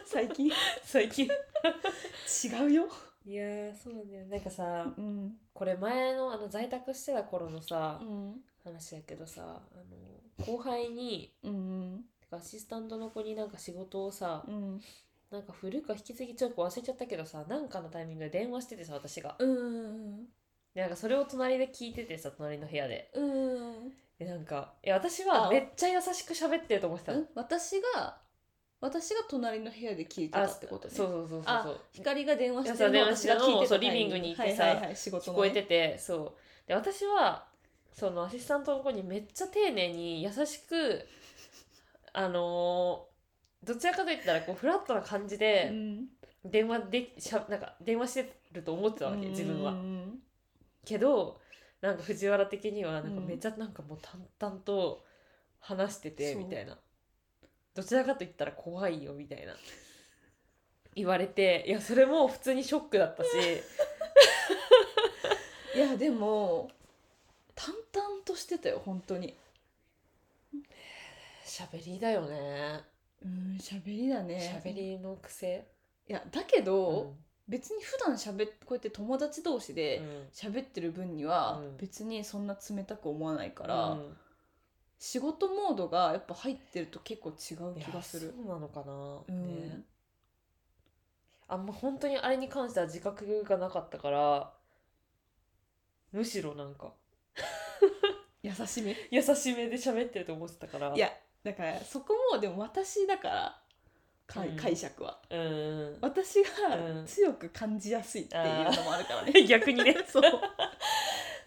[0.05, 0.51] 最近？
[0.83, 1.25] 最近。
[1.25, 2.87] 違うよ。
[3.25, 4.25] いやーそうなんだよ。
[4.27, 5.35] なんかさうん。
[5.53, 8.35] これ前のあの在宅してた頃のさうん。
[8.63, 14.81] 話やけどさあの後輩にうんてかアシスタントの子になんか仕事をさうん。
[15.31, 20.25] なんか振るか引き継ぎちょっと忘れちゃったけどさなんかのタイミングで電話しててさ私がうん
[20.73, 23.11] でなんかそれを隣で聞いててさ隣の部屋で。
[23.13, 28.17] うんでなんかいや私はあめっちゃ優しく喋ってると思ってた私が
[28.79, 30.93] 私が隣の部屋で聞いてたってことね。
[30.93, 34.19] そうそうそうそう光が電話してるのを私が聞いてたリビング。
[34.19, 36.67] にいてさはいはいはい、仕事聞こえててそう。
[36.67, 37.45] で私は
[37.91, 41.05] そのアシスタントの子にめっちゃ丁寧に優しく
[42.17, 43.15] あのー
[43.65, 46.05] どちらかといったらこうフラットな感じでうん。
[46.45, 49.71] 電話でしゃなんか電話してると思ってたわけ自分は。
[49.71, 49.75] う。
[49.75, 50.19] ん
[50.85, 51.41] けど
[51.81, 53.25] なんか藤原的にはなんかうん。
[53.25, 55.03] めっちゃなんかもう淡々と
[55.59, 56.77] 話しててみたいな。
[57.73, 59.55] どちらかと言ったら怖いよみたいな。
[60.93, 63.29] 言われていやそれも普通にショックだったし。
[65.75, 66.69] いやでも
[67.55, 69.35] 淡々としてたよ本当に
[71.45, 72.81] 喋りだよね。
[73.23, 74.61] うん喋りだね。
[74.63, 75.67] 喋りの癖。
[76.07, 77.13] いやだけうど、
[77.47, 79.75] 別に普段喋っこうやって友達同士ん。
[79.75, 80.01] で
[80.33, 81.77] 喋ってる分にはうん。
[81.77, 84.17] 別にそんな冷たく思わないから、うん。
[84.97, 88.33] 仕事モードがやっぱ入ってると結構違う気がする。
[88.35, 89.45] そうなのかな、うん。
[89.45, 89.83] ね。
[91.47, 94.51] あんま本当にあれに関しては自覚がなかったから
[96.11, 96.93] むしろなんか。
[98.41, 98.95] 優しめ。
[99.11, 100.95] 優しめで喋ってると思ってたから。
[100.95, 101.11] いや
[101.45, 103.61] だからそこもでも私だから
[104.27, 104.55] かうん。
[104.57, 105.19] 解釈は。
[105.29, 105.97] うん。
[106.01, 108.43] 私がうん強く感じやすいっていう
[108.75, 109.95] のもあるからね、 逆にね。
[110.09, 110.23] そう。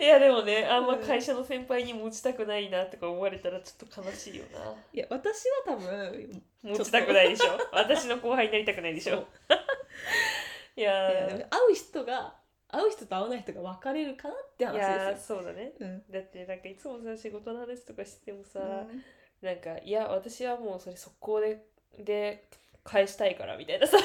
[0.01, 4.73] いやでもねあんま会社の先輩に持ちたくないなとか思われたらちょっと悲しいよな。
[4.93, 7.59] いや私は多分持ちたくないでしょ？
[7.73, 9.27] 私の後輩になりたくないでしょ？
[10.77, 12.37] いやいやー会う人が
[12.69, 15.39] 会う人と会わない人が分かれるかなって話いやーですよ。
[15.39, 15.73] そうだね。
[15.81, 16.05] うん。
[16.13, 19.05] だってなんかいつもさ仕事の話とかしてもさ、うん
[19.43, 21.65] なんかいや私はもうそれ速攻で
[21.99, 22.49] で
[22.85, 23.97] 返したいからみたいなさ。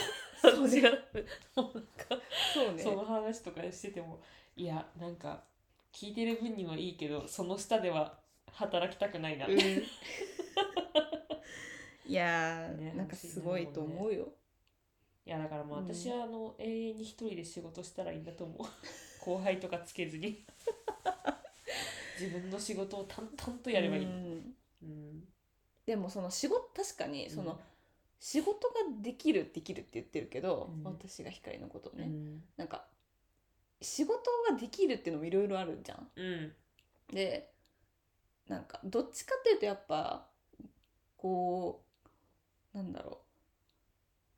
[0.42, 0.80] そうね。
[0.80, 0.90] 私が
[1.56, 2.18] もうなんか
[2.54, 2.84] そうね。
[2.84, 4.20] その話とかしてても
[4.56, 5.44] いやなんか
[5.94, 8.20] 聞いてる分にはいいけどその下では
[8.52, 9.54] 働きたくないな、うん。
[12.06, 14.34] いやー、ねなんかすごいと思うよ、
[15.26, 15.86] いやだからもううん。
[15.86, 18.58] 私はあの、永遠に一人で仕事したらいいんだと思う。
[19.24, 20.46] 後輩とかつけずに。
[22.20, 25.24] 自分の仕事を淡々とやればいい、うんうん。
[25.86, 27.58] でもその仕事確かにその、うん
[28.26, 30.84] 仕事ができるできるって言ってるけど、うん。
[30.86, 32.42] 私が光のことをね、うん。
[32.56, 32.86] なんか
[33.82, 34.16] 仕事
[34.50, 36.08] ができるっていうのもいろいろあるじゃん。
[36.16, 36.54] うん。
[37.14, 37.52] で
[38.48, 40.26] なんかどっちかっていうとやっぱ
[41.18, 41.84] こ
[42.74, 43.18] うなんだろう。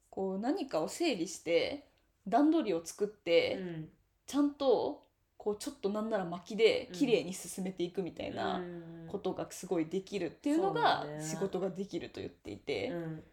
[0.09, 1.87] こう何かを整理して
[2.27, 3.89] 段取りを作って、うん。
[4.25, 5.04] ちゃんと
[5.37, 6.93] こうちょっとなんなら巻きでうん。
[6.95, 9.07] 綺麗に進めていくみたいなうん。
[9.07, 13.23] ことがすごいできるっていうのが仕事ができると言っていて、うん。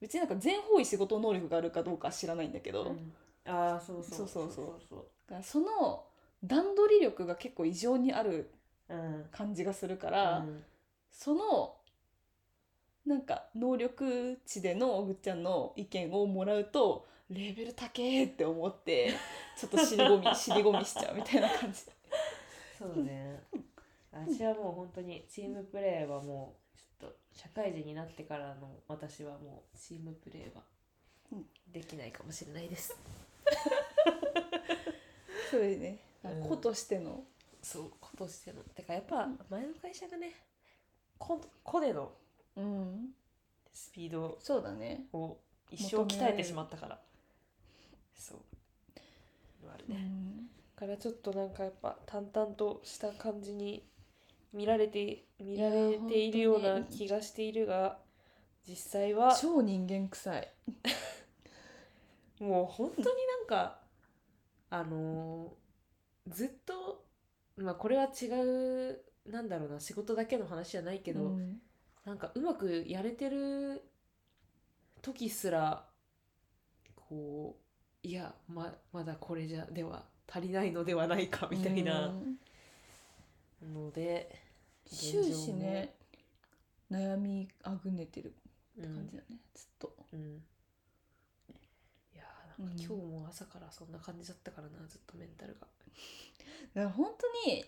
[0.00, 3.12] 別になんか全方位仕事能力があるかどうかは知らないんだけど、うん。
[3.44, 4.28] ああそうそう。
[4.28, 4.96] そうそ
[5.38, 6.04] うその
[6.44, 8.50] 段取り力が結構異常にある
[9.30, 10.64] 感じがするから、うん。
[11.10, 11.76] その
[13.06, 19.12] なんか能力値でのおぐっちゃんの意見をもらうとレベル高えって思って
[19.56, 21.80] ちょっと尻込み尻込みしちゃうみたいな感じ。
[22.78, 23.42] そうね。
[24.10, 30.62] 私はもう本当にチームプレーはもうちょっと社会人になってからの私はもうチームプレーは
[31.32, 32.94] うんできないかもしれないです、
[35.50, 35.98] そうですね。
[36.24, 36.48] うん。
[36.48, 37.24] 子としての、
[37.62, 38.62] そう子としての。
[38.62, 40.34] てかやっぱ前の会社がね
[41.18, 42.12] 子子での
[42.54, 43.14] うん、
[43.72, 45.06] スピードそうだね。
[45.12, 45.38] を
[45.70, 47.00] 一生鍛えてしまったから
[48.14, 48.38] そう。
[49.68, 49.92] あるう。
[49.92, 53.84] ね、んだからちょっとなんかやっぱ淡々とした感じに
[54.52, 57.98] 見られて見られているような気がしているが
[58.68, 60.48] 実際は超人間臭い。
[62.40, 63.78] もう本当になんか
[64.70, 67.04] あのーずっと
[67.56, 71.60] まあこれは違うなんだろうな仕事だけの話じゃないけど、うん。
[72.04, 73.82] なんかうまくやれてる
[75.02, 75.84] 時すら
[76.96, 77.61] こう
[78.02, 82.08] いやままだこれじゃでは足りないのではないかみたいな。
[82.08, 82.36] うん。
[83.74, 84.28] ので、
[84.86, 85.94] 終始ね
[86.90, 88.34] 悩みあぐねてる
[88.76, 89.94] うん感じだね、ずっと。
[90.12, 95.60] うん、いやーなんか今日も朝からそんな感じだったからなずっとメンタルが。
[96.74, 97.12] だから本
[97.44, 97.64] 当に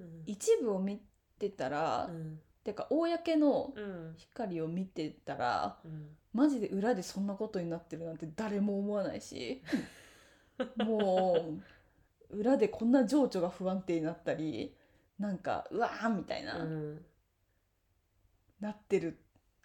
[0.00, 0.22] うん。
[0.26, 1.00] 一部を見
[1.38, 9.62] てたら、うんてか公のうん光を見てたらうんマジで裏でそんなことになってるなんて誰も思わないし
[10.76, 11.60] も
[12.30, 14.76] う裏でこんな情緒が不安定になったり
[15.18, 17.04] なんかうわーみたいな、うん
[18.60, 19.18] なってる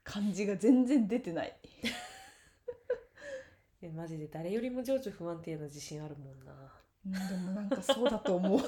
[0.03, 1.57] 感じが全然出てない。
[3.81, 6.73] えマジで誰よりも情緒不安定な自信あるもんな。
[7.05, 8.59] うんでもなんかそうだと思う。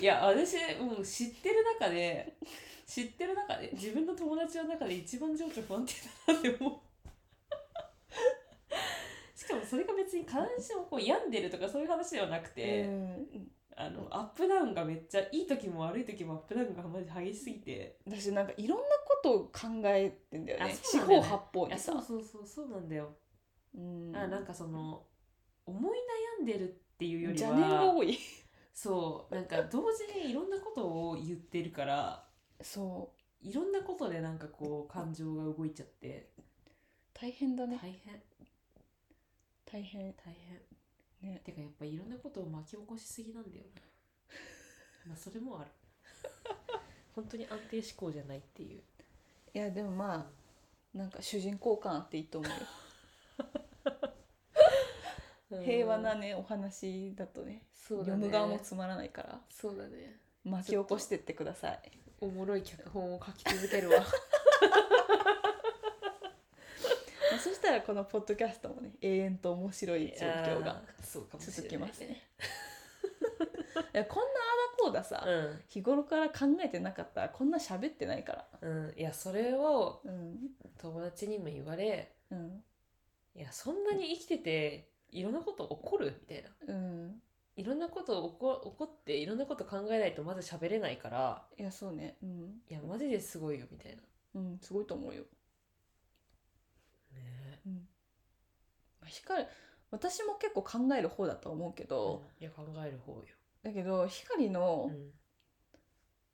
[0.00, 2.36] いや私もう知ってる中で
[2.86, 5.94] 知ってる中で自分の友達の中で一番情緒不安定
[6.26, 6.80] だなって思う。
[9.38, 13.28] しかもそれが別に必ずしもこう病んでるとかそういう話ではなくて、うん。
[13.76, 17.98] あのアップダウンがめっちゃいい時も悪い時もアップダウンがマジ激しすぎて。
[18.06, 20.64] 私なんかいろんなことを考えてんだよね。
[20.64, 21.92] あ四方八方にさ。
[21.92, 23.16] そうそうそうそうなんだよ、
[23.74, 24.16] うん。
[24.16, 25.06] あなんかその
[25.64, 25.98] 思い
[26.40, 28.18] 悩んでるっていうより邪念がは多い
[28.82, 32.24] そうなんか同時にいろんなことを言ってるから
[32.62, 33.12] そ
[33.42, 36.30] いろんなことでなんかこう感情が動いちゃって。
[36.38, 36.42] う
[37.12, 37.78] 大変だね。
[37.80, 38.22] 大変。
[39.70, 40.12] 大変。
[40.14, 40.34] 大
[41.20, 41.30] 変。
[41.30, 41.42] ね。
[41.44, 43.82] てかやっぱいろんなことを巻き起こしすぎなんだよな
[45.08, 45.70] まあそれもある。
[47.14, 48.82] 本当に安定志向じゃないっていう。
[49.52, 50.14] いやでもま
[50.94, 52.56] あなんか主人公感あっていいと思うよ
[55.58, 58.10] 平和なねお話だとねそうだね。
[58.10, 60.16] 読む側もつまらないからそうだね。
[60.44, 61.80] 巻き起こしてってください。
[62.20, 63.98] おもろい脚本を書き続けるわ。
[67.32, 72.22] まあそしたらこのポッドキャストもね永遠と面白い状況がそうかもしれない続きますね。
[73.94, 75.62] いやこんなあだこうださ、うん。
[75.68, 78.48] 日頃から考えてなかったらこんな喋ってないから。
[78.60, 80.50] うん、いやそれをうん。
[80.78, 82.64] 友達にも言われうん。
[83.34, 86.50] いやそんなに生きてていろんなこと起こるみたいな。
[86.74, 87.22] うん。
[87.56, 91.46] いろんなこと起こ起こっていろんなこと考えないとまず喋れないから。
[91.58, 92.16] いやそうね。
[92.22, 92.62] うん。
[92.68, 94.02] いやマジですごいよみたいな。
[94.34, 95.28] うんすごいと思うよ、ね。
[97.66, 97.72] うん。
[99.00, 99.44] まあ、光
[99.90, 103.24] 私も結構考える方だとは思うけど、いや考える方よ、
[103.62, 105.10] だけど光の、うん。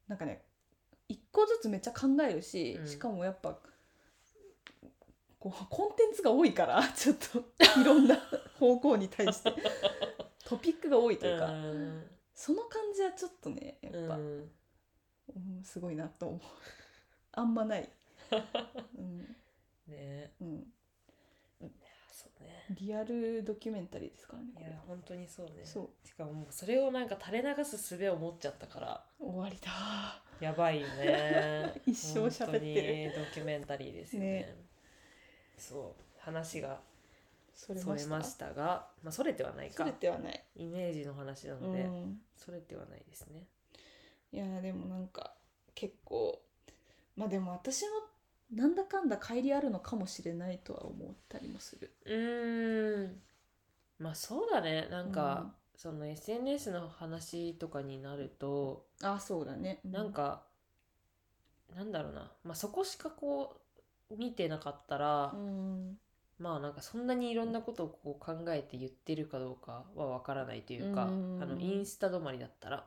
[0.09, 0.45] なんかね
[1.09, 2.87] 一個ずつめっちゃ考えるし、うん。
[2.87, 3.59] しかもやっぱ
[5.51, 7.39] こうコンテンツが多いから ちょっと
[7.81, 8.17] いろんな
[8.59, 9.53] 方向に対して。
[10.45, 12.11] トピックが多いというか、うん。
[12.33, 14.51] その感じはちょっとねやっぱ、うん。
[15.35, 16.41] うんすごいなと思う。
[17.33, 17.91] あんまない、
[18.97, 19.37] うん。
[19.89, 20.33] ね。
[20.41, 20.73] うん、
[22.13, 22.67] そうね。
[22.71, 25.65] リアルドキュメンタリーですからねいや本当にそうね。
[25.65, 26.07] そう。
[26.07, 29.07] しかももうそれをなんか垂れ流す術を持っちゃったから。
[29.19, 30.23] 終わりだ。
[30.41, 31.81] やばいよね。
[31.87, 33.15] 一生喋ってる。
[33.15, 34.29] ドキュメンタリーですよね。
[34.29, 34.66] ね
[35.59, 36.81] そう話が
[37.55, 39.75] それそれましたがまあそれてはないか。
[39.77, 43.47] それてはない、イメージの話なうので、ん、それてはないですね。
[44.33, 45.33] いやでもなんか
[45.75, 46.43] 結構
[47.17, 47.89] まあでも私の
[48.53, 51.93] なんだかんだ乖離あるのかもしれないとは思ったりもする。
[52.05, 53.23] うーん。
[53.99, 54.89] まあそうだね。
[54.91, 59.81] なんか、その SNS の話とかになるとあそうだね。
[59.85, 60.43] なんか、
[61.75, 63.61] なんだろうな、まあ、そこしかこう
[64.17, 65.99] 見てなかったら、うん。
[66.39, 71.39] まあなんかそんなにいろんなことをこう考えて言ってるかどうかはわからないというか、うん。
[71.43, 72.85] あのインスタ止まりだったら、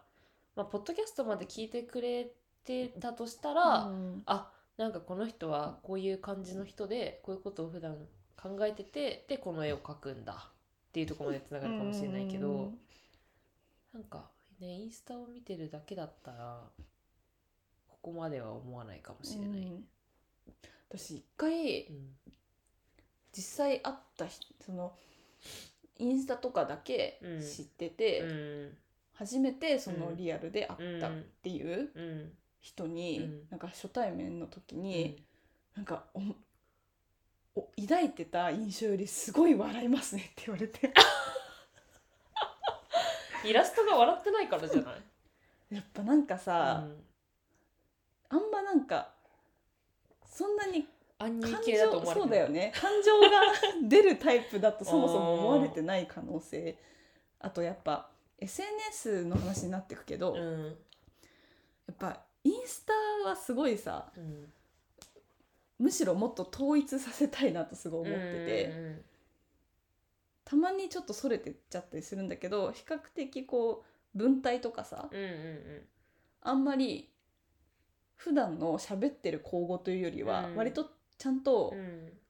[0.55, 2.31] まあ、ポッドキャストまで聞いてくれ
[2.63, 4.23] てたとしたら、うん。
[4.25, 7.97] あなんかこの人はこういう感じの人でこういうことを普段
[8.41, 12.77] 考えててでこの絵を描くんだっていうところまでつながるかもしれないけど、うん。
[13.93, 16.61] なんかねインスタを見てるだけだったら
[17.87, 19.59] ここまでは思わないかもしれない。
[19.59, 19.83] うん
[20.89, 22.15] 私一回うん
[23.31, 24.93] 実際会った人その
[25.97, 27.41] インスタとかだけうん。
[27.41, 28.77] 知ってて、うん
[29.13, 30.17] 初めてそのうん。
[30.17, 31.11] リアルで会ったっ
[31.43, 32.31] ていううん。
[32.61, 33.41] 人に、うん。
[33.49, 34.81] なんか初対面の時うん。
[34.81, 35.23] に、
[35.75, 36.21] なんかお
[37.59, 40.93] お抱いてた印象よりすごい笑いますねって言われて。
[43.45, 44.95] イラストが笑ってないからじゃない、
[45.75, 46.87] やっぱなんかさ、
[48.29, 49.13] あんまなんか
[50.39, 50.87] そんなに
[51.17, 52.71] 感ュイ系だと思われそうだよね。
[52.73, 53.27] 感情が
[53.89, 56.77] 出るタイプだとそもそも思われてない可能性。
[57.41, 60.77] あとやっぱ SNS の話になってくけど、やうん。
[61.91, 64.53] っぱインスタはすごいさうん。
[65.79, 69.01] むしろもっと統一させたいなとすごい思ってて、うん
[70.45, 73.83] たまにちょっとそれてっちゃったりするんだけど比較的こ
[74.15, 75.81] う文体とかさうんうん。
[76.41, 77.09] あんまり
[78.19, 80.55] 普段の喋ってる口語というよりはうん。
[80.57, 80.85] 割と
[81.17, 81.73] ちゃんと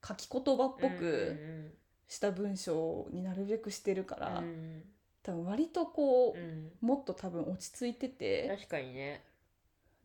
[0.08, 1.72] 書き言葉っぽうんく
[2.08, 4.84] した文章になるべくしてるから、うん。
[5.24, 6.72] 多分割とこう、うん。
[6.82, 9.24] もっと多分落ち着いてて確かにね。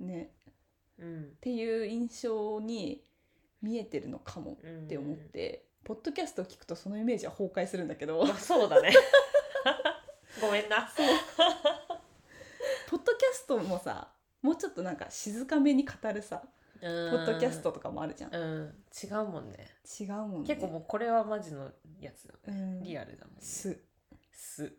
[0.01, 0.31] ね。
[0.99, 1.23] うん。
[1.23, 3.05] っていう印象に
[3.61, 4.85] 見えてるのかもうん。
[4.85, 8.25] って思って、ポッドキャストを聞くとそのイメージは崩壊するんだけど。
[8.25, 8.91] まあそうだね。
[10.41, 10.91] ごめんな。
[12.89, 14.14] ポッドキャストもさ
[14.45, 16.43] もうちょっとなんか静かめに語るさ
[16.81, 18.75] ポポッドキャストとかもあるじゃん、うん。
[19.03, 19.57] 違うもんね。
[19.99, 20.47] 違うもんね。
[20.47, 22.83] 結構もうこれはマジのやつだうん。
[22.83, 23.41] リアルだもんね。
[23.41, 23.79] す。
[24.31, 24.71] す。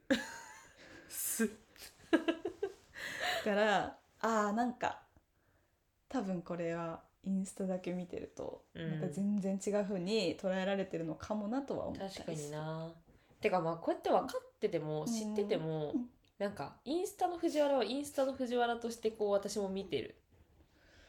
[1.10, 1.50] す。
[3.44, 5.02] だからあーなんか
[6.10, 8.92] 多分これはインスタだけ見てると、うん。
[8.92, 12.94] なんか全然違う風に捉えられてるのかもなとは思ったりす確るかにな。
[13.42, 15.08] てかまあこうやって分かっててもうん。
[15.08, 16.06] 知ってても、うん
[16.40, 20.16] なんかインスタの藤原はインスタの藤原としてこう私も見てる。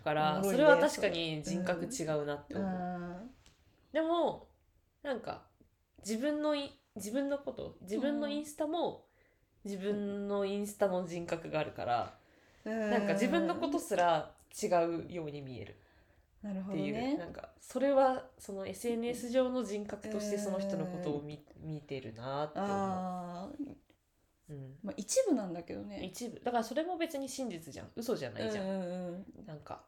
[0.06, 3.22] から、それは確かに人格違うなって思う、あ
[3.92, 4.46] でも
[5.02, 5.42] なんか
[5.98, 9.06] 自分のい自分のこと自分のインスタも
[9.64, 14.30] 自分のインスタの人格があるから、ーなんか自分のことすら
[14.62, 15.76] 違うように見える。
[16.40, 23.76] なるほっていう、なんかそれはその SNS 上の人格としてその人のことを見,、見てるなって思う、
[24.48, 26.04] うん、まあ一部なんだけどね。
[26.04, 26.40] 一部。
[26.44, 27.90] だからそれも別に真実じゃん。
[27.96, 29.46] 嘘じゃないじゃん、うんうんうん。
[29.46, 29.80] なんか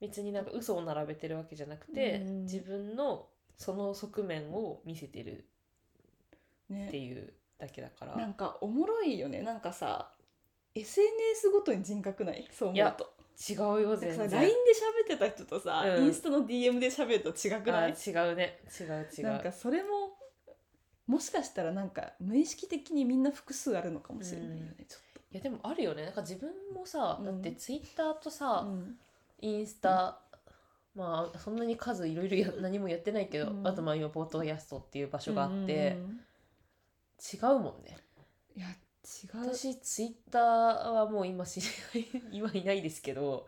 [0.00, 5.36] 別になんか嘘を並べてるわけじゃなくて、うん自分のその側面を見せてるっ
[6.68, 9.42] てねいうだけだから、なんかおもろいよね。
[9.42, 10.10] なんかさ
[10.74, 12.48] SNS ごとに人格ない？
[12.50, 13.12] そう思いうやと
[13.48, 14.30] 違うよ全然。
[14.30, 16.04] LINE で喋ってた人とさ、うん。
[16.04, 17.92] インスタの DM で喋ると違くない？
[17.92, 18.58] あ違うね。
[18.78, 19.24] 違う違う。
[19.26, 20.01] なんかそれも
[21.12, 26.04] もしかしたらなんか無意識的にみんな複数あるのかもしれないよね、ちょっいやでもあるよね。
[26.04, 27.24] なんか自分もさ、うん。
[27.24, 28.96] だってツイッターとさと、、うん。
[29.40, 30.20] インスタ、
[30.94, 33.66] まあそんなに数いろいろや何もやってないけど、うん。
[33.66, 36.20] あとまあ今ポッドキャストっていう場所があって、うん
[37.22, 37.96] 違うもんね。
[38.56, 38.70] いや違
[39.38, 39.54] う。
[39.54, 43.46] 私ツイッターはもう今知り合い 今いないですけど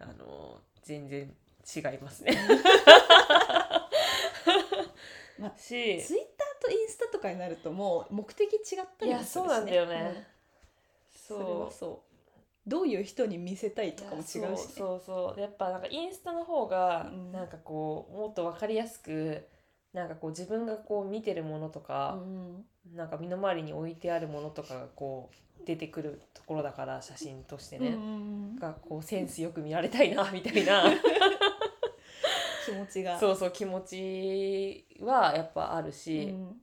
[0.00, 1.32] あの全然
[1.76, 2.36] 違いますね。
[5.38, 6.22] まあしツイッ
[6.60, 10.26] とインスタとかになるともう目的違ったりもするし、ね、いやそうなんだよね。
[11.28, 11.36] うん。
[11.36, 12.02] それはそそ
[12.66, 17.32] どういう人に見せたいとかも違うし、ね、そうそうやっぱなんかインスタの方がうん。
[17.32, 19.46] なんかこうもっと分かりやすく
[19.92, 22.18] なんかこう自分がこう見てるものとか、
[22.94, 28.56] なんか身の回りに置いてあるものとかがこう出てくるところだから写真としてね、うん。
[28.56, 30.84] がこうセンスよく見られたいなみたいな
[32.66, 33.18] 気持ちが。
[33.18, 36.56] そうそう気持ちはやっぱあるし、うん。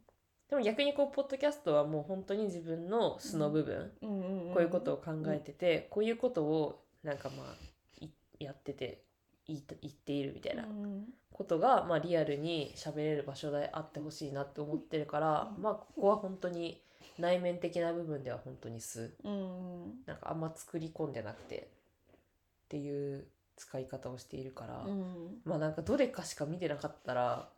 [0.49, 9.03] でも逆にこうポッドキャストはもう本当に自分の素の部分、こういうことを考えてて、こういうことをなんかまあいやってて
[9.47, 16.81] 言っているみたいなうんことが、まあ、リアルに喋れる場所であってほしいなって思ってるから、まあここは本当に
[17.17, 19.11] 内面的な部分では本当に素。
[19.23, 20.05] うん。
[20.05, 21.71] なんかあんま作り込んでなくて
[22.15, 25.41] っていう使い方をしているから、うん。
[25.45, 27.49] まあなんかどれかしか見てなかったら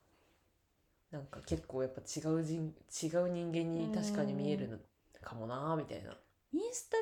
[1.12, 4.78] なんか結構やっぱ違う人違う人間に確かに見えるの
[5.22, 6.18] かもなみたいな。
[6.54, 6.98] インスタ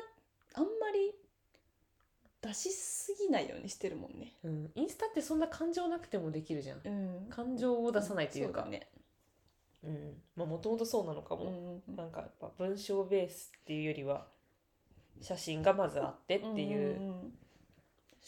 [0.60, 1.12] あんまり
[2.40, 4.34] 出しすぎないようにしてるもんね。
[4.44, 6.80] うん、インスタってそんな感情なくてもできるじゃん。
[6.84, 7.26] うん。
[7.30, 8.88] 感情を出さないというか、ね。
[9.82, 11.50] うん、まあもともとそうなのかうも。
[11.50, 14.26] んなんかやっぱ文章ベースっていうよりは
[15.20, 17.00] 写真がまずあってっていう。
[17.00, 17.32] んんん。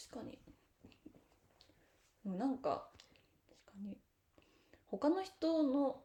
[0.09, 0.37] 確かに
[2.27, 2.89] でもなんか
[3.65, 3.97] 確かに
[4.87, 6.01] 他の人の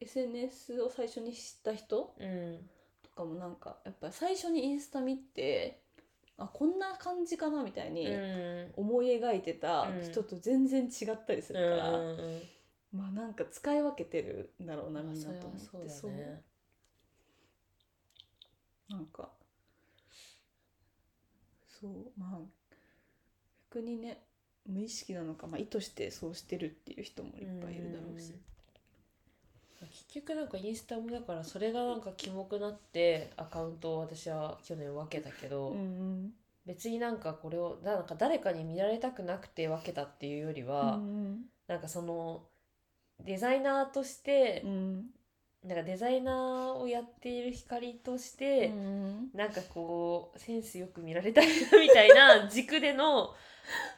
[0.00, 2.58] SNS を最初に知った人うん
[3.02, 5.80] とかもなんかやっぱ最初にインスタ見て
[6.38, 8.72] あこんな感じかなみたいにうん。
[8.76, 12.42] 思い描いてた人と全然違ったりするから、うんうん
[12.92, 15.66] まあなんか使い分けてるんだろうなまあみんなと思って。
[15.68, 15.88] そうね。
[15.88, 16.12] そう。
[18.88, 19.30] なんか
[21.68, 22.38] そうまあ
[23.74, 24.22] 逆にね
[24.66, 28.34] 無意識なのか、まあ、意図してそうしてるっていう人もいっぱいいるだろうし。
[29.90, 36.32] 結局なんかインスタもだからそれがなんかキモくなってアカウントを私は去年分けたけど、うん
[36.66, 41.44] 別になんかこれをなんか誰かに見られたくなくて分けたっていうよりうは、ん。
[41.66, 42.42] なんかその
[43.24, 45.04] デザイナーとしてう、ん
[45.64, 53.34] なんかデザイナーをやっている光として、うんなんかこうセンスよく見られたいなみたいな 軸での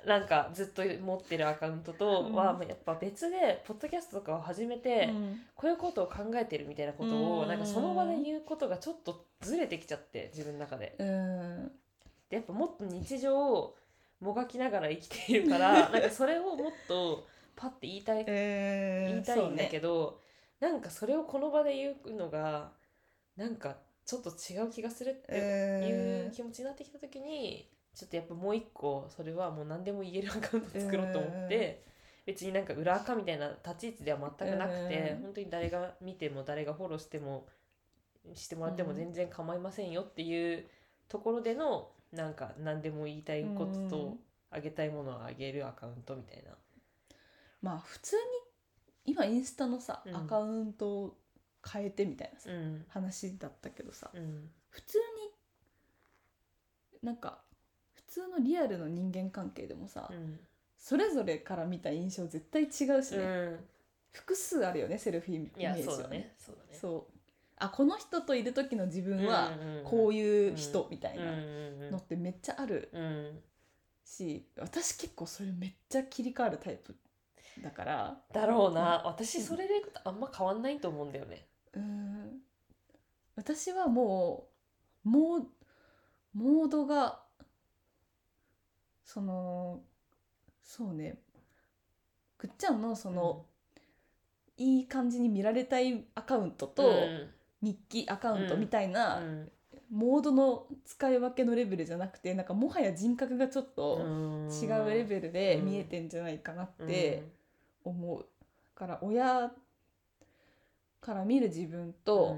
[0.07, 5.11] なんかずっと持ってるアカウントとはうんやっぱ別でポッドキャストとかを始めて、
[5.57, 7.49] こういうことを考えてるみたいなことをうん。
[7.49, 10.95] なんかその場で言うことがちょっとずれてきちゃって自分の中で。
[10.99, 11.73] うん。
[12.31, 13.77] でやっぱもっと日常を
[14.21, 20.21] もがきながら生きているから なんかそれをもっとパッて言いたいえー言いたいんだけど、
[20.61, 22.72] なんかそれをこの場で言うのが
[23.36, 31.84] なんかちょっと違う気がするっていう気持ちになってきた時に、ちょっとやっぱもう一個それはもう何でも言えるアカウント作ろうと思って、
[32.24, 37.46] 別になんか裏垢みたいな立ち位置では全くなくて、うん本当に誰が見ても誰がフォローしても
[38.34, 40.66] してもらっても全然構いませんよっていう
[41.09, 44.18] ところでのなんか何でも言いたいこととうん。
[44.50, 46.52] あげたいものをあげるアカウントみたいな。
[47.62, 48.22] まあ普通に
[49.07, 50.16] 今インスタのさ、うん。
[50.16, 51.16] アカウントを
[51.72, 52.84] 変えてみたいなさ、うん。
[52.88, 54.50] 話だったけどさうん。
[54.70, 55.04] 普通に
[57.02, 57.38] なんか
[57.94, 60.38] 普通のリアルの人間関係でもさ、うん。
[60.78, 62.66] それぞれから見た印象絶対違
[62.98, 63.59] うしね、うん。
[64.12, 66.34] 複数あるよねセルフイメいやージはそうだね。
[66.38, 66.78] そうだね。
[66.78, 67.12] そう。
[67.59, 69.50] あこの人といる時の自分は
[69.84, 71.90] こういいう人みたいうんなうん。
[71.92, 73.38] のってめっちゃあるうん。
[74.04, 76.94] し私結構それめっちゃ切り替わるタイプ
[77.62, 78.20] だから。
[78.32, 79.02] だろうな。
[79.04, 81.46] 私それであんま変わんないと思うんだよね。
[81.74, 82.40] うん。
[83.34, 84.48] 私はも
[85.04, 85.44] うモー
[86.34, 87.22] モードが
[89.04, 89.80] その
[90.62, 91.18] そうね。
[92.38, 93.46] ぐっちゃんのその、
[94.59, 97.30] いい感じに見られたいアカウントと、うん。
[97.62, 99.50] 日記アカウントみたいな、うん。
[99.90, 104.00] モードの使い分けのレベルじゃなくてなんかもはや人格がちょっと
[104.50, 107.22] 違うレベルで見えてんじゃないかなって
[107.91, 108.20] 思う。
[108.20, 108.26] だ
[108.74, 109.51] から親
[111.01, 112.37] から見る自分と、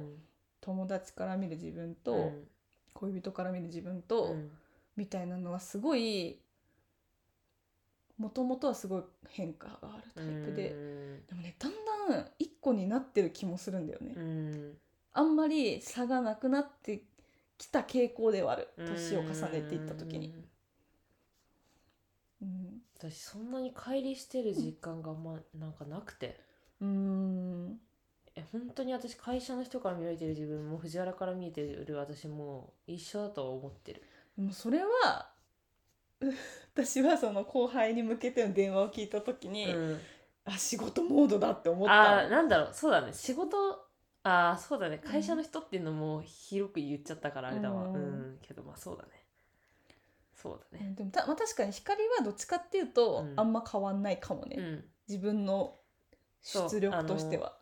[0.61, 2.33] 友達から見る自分と、
[2.95, 4.37] 恋人から見る自分と、
[4.97, 6.41] みたいなのはすごい
[8.19, 10.75] もともとはすごい変化があるタイプで、
[11.29, 11.73] でもねだん
[12.11, 14.15] だん一個になってる気もするんだよね、
[15.13, 17.03] あんまり差がなくなって
[17.57, 18.69] きた傾向ではある。
[18.77, 20.45] 年を重ねていった時に、うん
[22.99, 26.39] 私そんなに乖離してる実感があんまなんかなくて。
[26.81, 27.81] うーん。
[28.37, 34.03] え本当に私会社の人から見られてる自分も藤原から見えてる私も一緒だとは思ってる。
[34.37, 35.35] でもそれは
[36.21, 36.27] う
[36.75, 40.01] 私はその後輩に向けての電話を聞いた時に、うん。
[40.45, 42.75] あ仕事モードだって思っあたーなんだろう。
[42.75, 43.13] そうだね。
[43.13, 43.89] 仕事
[44.23, 44.99] あーそうだね。
[44.99, 47.91] 会社の人っていうのも広く言っちゃったからあれだわ。
[47.95, 49.18] ううんん、けどまあそうだね
[50.41, 50.87] そうだね。
[50.87, 53.35] うんでもた、まあ、確かに光はどっちかっていうと、うん。
[53.37, 54.85] あんま変わんないかもね、うん。
[55.09, 55.75] 自分の
[56.43, 57.57] 出力としては。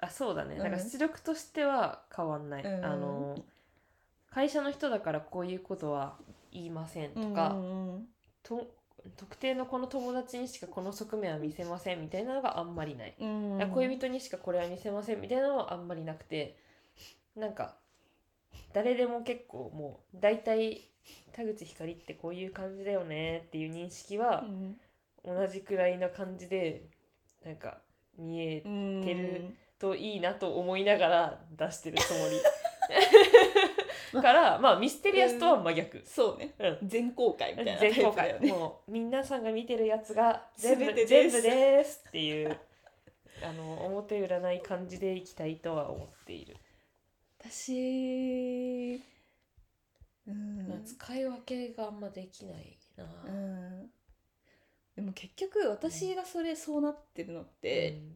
[0.00, 0.54] あそうだね。
[0.56, 0.62] うん。
[0.62, 2.84] なんか出力としては変わんない、うん。
[2.84, 3.36] あの
[4.30, 6.16] 会社の人だからこういうことは
[6.50, 8.08] 言いませんとか、うんうん
[8.42, 8.74] と
[9.16, 16.56] 特定のこの友達にしかこの側面は見せませんみたいなのがあんまりない、うんいや恋人にしかこれは見せませんみたいなのはあんまりなくて
[17.34, 17.74] なんか
[18.72, 20.91] 誰でも結構もう大体
[21.32, 24.76] 田口ひかりってこういう感じだよねっていう認識はうん。
[25.24, 26.82] 同じくらいな感じで
[27.44, 27.78] なんか
[28.18, 32.40] 見えうんてるといいなと思いながら出してるつもり。
[34.20, 36.54] からまあミステリアスとは真逆、そうね。
[36.58, 38.12] うん、全公開みたいなタ全公。
[38.12, 38.38] 開。
[38.46, 42.04] もう皆さんが見てるやつが全部全部です。
[42.08, 42.58] っていう
[43.42, 46.56] あの表裏ない感じでいきたいとは思っている、
[47.40, 49.02] 私、
[50.26, 50.68] うん。
[50.68, 53.90] まあ、使い分けがあんまできないな、うん。
[54.96, 58.12] でも結局私がそれそうなってるのって、うん。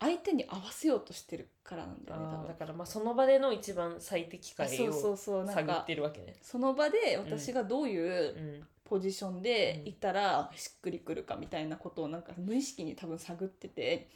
[0.00, 6.34] 相手に合わせようとしてるからなんだよねだからまあその場での一番最適解あそうそを探っかてるわけね。
[6.40, 8.66] その場で私がどういううん。
[8.84, 14.08] ポジションでいたらしっくりくるかみたいなことをなんか無意識に多分探ってて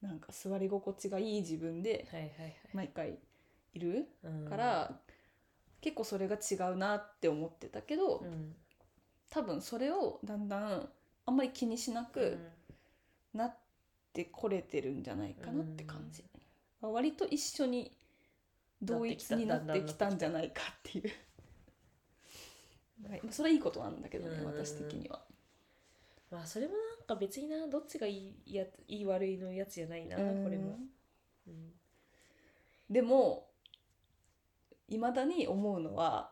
[0.00, 3.18] なんか座り心地がいい自分ではいはい毎回
[3.74, 4.32] いるはい。
[4.32, 4.48] うん。
[4.48, 5.00] から、
[5.80, 8.54] 結構それが違うなって思ってたけど、うん
[9.30, 10.88] 多分それをだんだん
[11.26, 12.38] あんまり気にしなく
[13.34, 13.56] なっ
[14.14, 16.24] てこれてるんじゃないかなって感じ、
[16.80, 17.92] 割と一緒に
[18.80, 21.04] 同一になってきたんじゃないかっていう。
[23.10, 25.22] はいまあそれはいいことなんだけどね、うん私的には。
[26.30, 30.78] まあそれもなんか別になどっちがいいやいい悪いのやつじゃないなこれも。
[31.46, 31.72] うん
[32.90, 33.47] でも
[34.88, 36.30] いまだに思うのは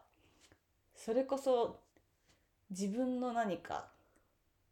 [0.95, 1.81] それこそ
[2.71, 3.89] 自分の何か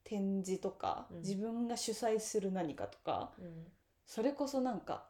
[0.05, 1.19] 展示とか、うん。
[1.21, 3.67] 自分が主催する何かとかうん。
[4.07, 5.05] それこそなんか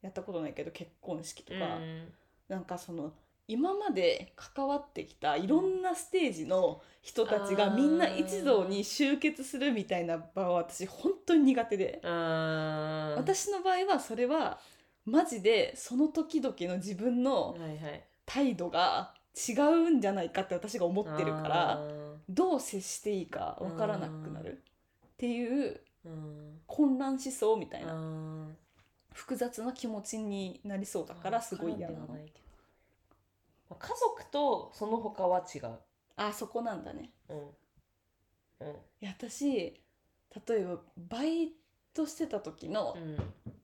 [0.00, 2.12] やったことないけど結婚式とか、うん。
[2.48, 3.12] なんかその
[3.46, 14.58] 今まで関わってきたいろんなステージの人たちがみんな一堂に集結するみたいな場は私本当に苦手で、私の場合はそれは
[15.04, 18.04] マジでその時々の自分のはいはい。
[18.26, 19.14] 態度が
[19.48, 24.62] 違うんじゃないかって私が思ってるからあどう接していいかわからなくなる
[25.06, 26.60] っていうーうん。
[26.66, 28.48] 混乱しそうみたいなあ
[29.12, 32.00] 複雑な気持ちになりそうだーからすごい嫌なの。
[32.02, 32.44] わからんではないけど。
[33.70, 35.70] まあ家族とその他は違う。
[36.16, 37.10] あそこなんだね。
[37.28, 37.38] うん。
[37.38, 37.46] うん。
[38.70, 39.54] いや私
[40.48, 41.52] 例えばバイ
[41.94, 43.16] トしてた時のうん。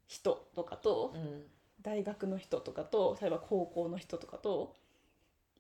[0.07, 1.43] 人とかとうん。
[1.83, 4.77] 大学の人とかと例えば高校の人とかと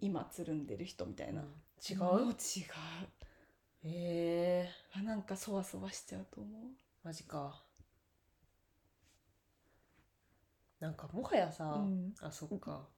[0.00, 1.42] 今つるんでる人みたいな、
[1.88, 2.20] 違もう？
[2.20, 2.34] 違う。
[3.84, 4.70] うへえ。
[4.94, 6.48] あなんかそわそわしちゃうと思
[7.02, 7.62] マジか。
[10.80, 12.88] なんかもはやさ、ううん、あそっか。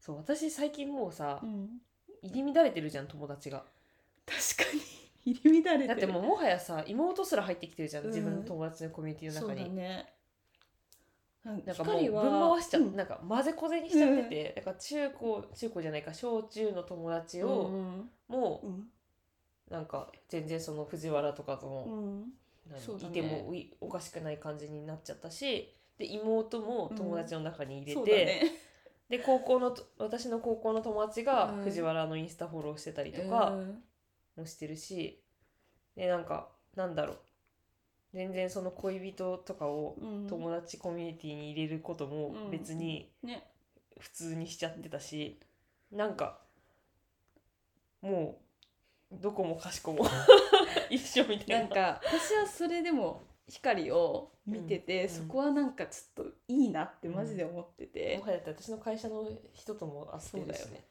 [0.00, 1.80] そう私最近もうさ、うん、
[2.22, 3.64] 入り乱れてるじゃん友達が。
[4.26, 4.80] 確かに
[5.24, 5.88] 入り乱れてる。
[5.88, 8.10] だってもうもはやさ妹すら入ってきてるじゃん、うん。
[8.10, 10.14] 自分の友達のコミュニティのそう中に、だね。
[11.44, 12.96] なんかもう分光は回しちゃう、うん。
[12.96, 18.10] なんか混ぜこぜにしちゃってて、だから中高中高じゃないか小中の友達うを、ん。
[18.28, 18.70] もうん。
[19.68, 22.32] うなんか全然その藤原とかとも、うん
[22.70, 23.10] 何そうだね。
[23.10, 28.52] いてもいおかしくない感じになっちゃったしで妹も友達の中に入れて、そうだね。
[29.08, 31.64] で高校のと私の高校の友達がうん。
[31.64, 33.82] 藤原のインスタフォローしてたりとかうん
[34.36, 35.22] もしてるし、
[35.96, 37.18] でなんかなんだろう。
[38.12, 43.46] 全然その恋人とかをうん友達コミュニティに入れることもうん別にね。
[43.98, 45.38] 普通にしちゃってたし、
[45.92, 46.40] なんか
[48.00, 48.40] も
[49.12, 50.04] うどこもかしこも
[50.90, 51.58] 一緒みたいな。
[51.60, 60.84] なんか私はそれでも光を見てて、うんそこはなんかちょっといいなってマジで思ってて、もはやだって私の会社の人とも会ってるしそうだよね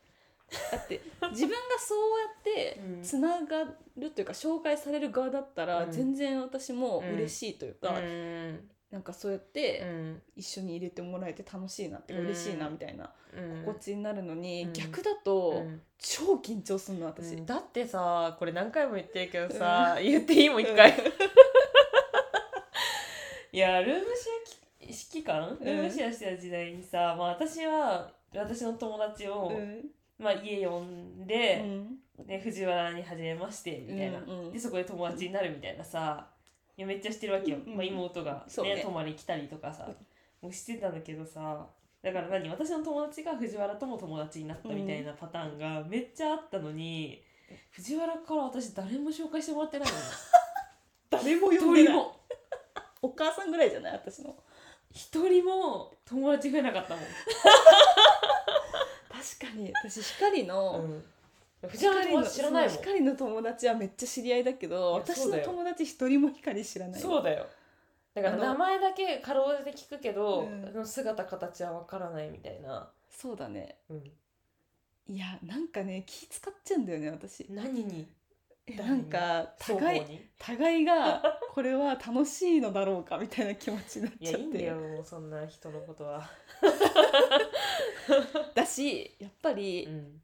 [0.71, 3.03] だって自分がそうやってうん。
[3.03, 3.63] つなが
[3.97, 5.91] るというか紹介される側だったらうん。
[5.91, 8.69] 全然私も嬉しいというか、うん。
[8.91, 10.21] なんかそうやっうてん。
[10.35, 13.65] 一緒に入れてもらえて楽しいなって嬉しいなみたいなうん。
[13.65, 14.73] 心地になるのに、うん。
[14.73, 15.81] 逆だとうん。
[15.97, 17.35] 超緊張するの私。
[17.35, 17.45] うん。
[17.45, 20.93] だってさこれ何回も言ってるけどさ、言っていいもん一回。
[23.53, 25.57] いやルームシェアき指揮官？
[25.61, 29.85] ルームシェアしてた時代にさ、まあ、私は私の友達を、うん
[30.21, 31.97] まあ、家呼んうで、ん。
[32.25, 34.51] で藤原に初めましてみたいな、うんうん。
[34.53, 36.27] でそこで友達になるみたいなさ
[36.77, 38.81] いやめっちゃしてるわけよ、うんまあ、妹が、ねね。
[38.83, 39.89] 泊まり来たりとかさ、
[40.41, 41.65] もうしてたんだけどさ
[42.03, 47.23] だから何私の友達が藤原とも友達になったみたいなパターンがめっちゃあったのに
[47.71, 49.95] 藤原から私誰も紹介してもらってないの
[51.19, 51.93] 誰も呼一んでない。
[51.93, 52.15] 人も。
[53.03, 53.93] お母さんぐらいじゃない？
[53.93, 54.35] 私の。
[54.91, 57.03] 一人も友達増えなかったもん、
[59.39, 59.71] 確かに。
[59.83, 60.85] 私光の、
[61.67, 62.77] 藤原の友達知らないもん。
[62.77, 67.01] 光の友達はめっちゃ知り合いだけど私の友達一人も光知らない。
[67.01, 67.45] そうだよ。
[68.13, 70.71] だから名前だけかろうじて聞くけど、うん。
[70.71, 73.77] その姿形はわからないみたいな、そうだね。
[73.89, 74.11] うん、
[75.15, 77.45] いやなんかね気使っちゃうんだよね私。
[77.49, 78.07] 何に？
[78.75, 78.93] な。
[78.95, 80.01] んか互い
[80.37, 81.21] 互いが
[81.53, 84.39] これは楽しいのだろうかみたいな気持ちになっいちゃって。
[84.39, 86.29] やいいんだよもうそんな人のことは、
[88.55, 90.21] だしやっぱりうん。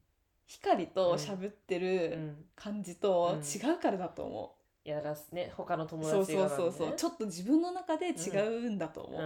[0.47, 1.77] 光と喋って
[2.11, 3.39] うるん、感じとうん。
[3.41, 8.29] 違うからだと思いやだからね他のう、友達がなんで、そうそうそうちょっと自分の中で違
[8.65, 9.23] うんだと思う、う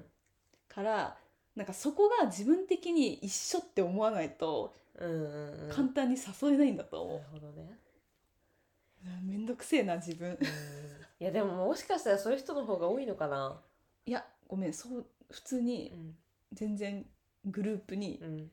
[0.00, 0.04] ん。
[0.68, 1.16] から
[1.54, 5.76] なんかそこが自分的に一緒って思わないとうんうんうん。
[5.76, 7.78] 簡単に誘えないんだと思なるほどね、う、うん
[9.22, 10.30] めんどくせえな自分。
[10.30, 13.60] うん、いやでももしかしたらそういう人の方が多いのかな。
[14.06, 16.16] いやごめんそう普通にうん。
[16.52, 17.04] 全然
[17.44, 18.50] グループにうん。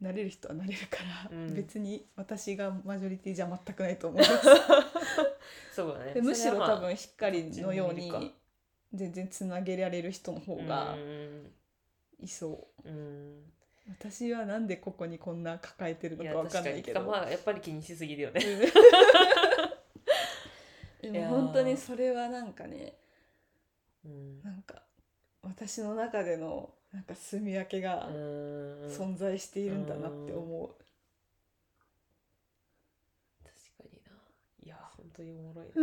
[0.00, 0.98] なれる人はなれるか
[1.30, 1.54] ら、うん。
[1.54, 4.32] 別に私がマジョリティじゃ全くないと思います。
[5.74, 6.14] そうだね。
[6.14, 8.34] でむしろそれはまあ多分光のように自分にいる
[8.92, 11.52] 全然つなげられる人の方がうん
[12.20, 12.88] いそう。
[12.88, 13.44] うん。
[13.88, 18.40] 私はなんでここにこんな抱えてるのかわか確かにんないけど、まあやっぱり気にしすぎるよね
[21.10, 22.96] も本当にそれはなんかね
[24.04, 24.42] うん。
[24.42, 24.82] なんか
[25.42, 28.14] 私の中でのなんか住み分けがうん。
[28.88, 30.68] 存在しているんだなって思う、
[33.42, 34.12] 確かにな。
[34.64, 35.66] いや本当におもろい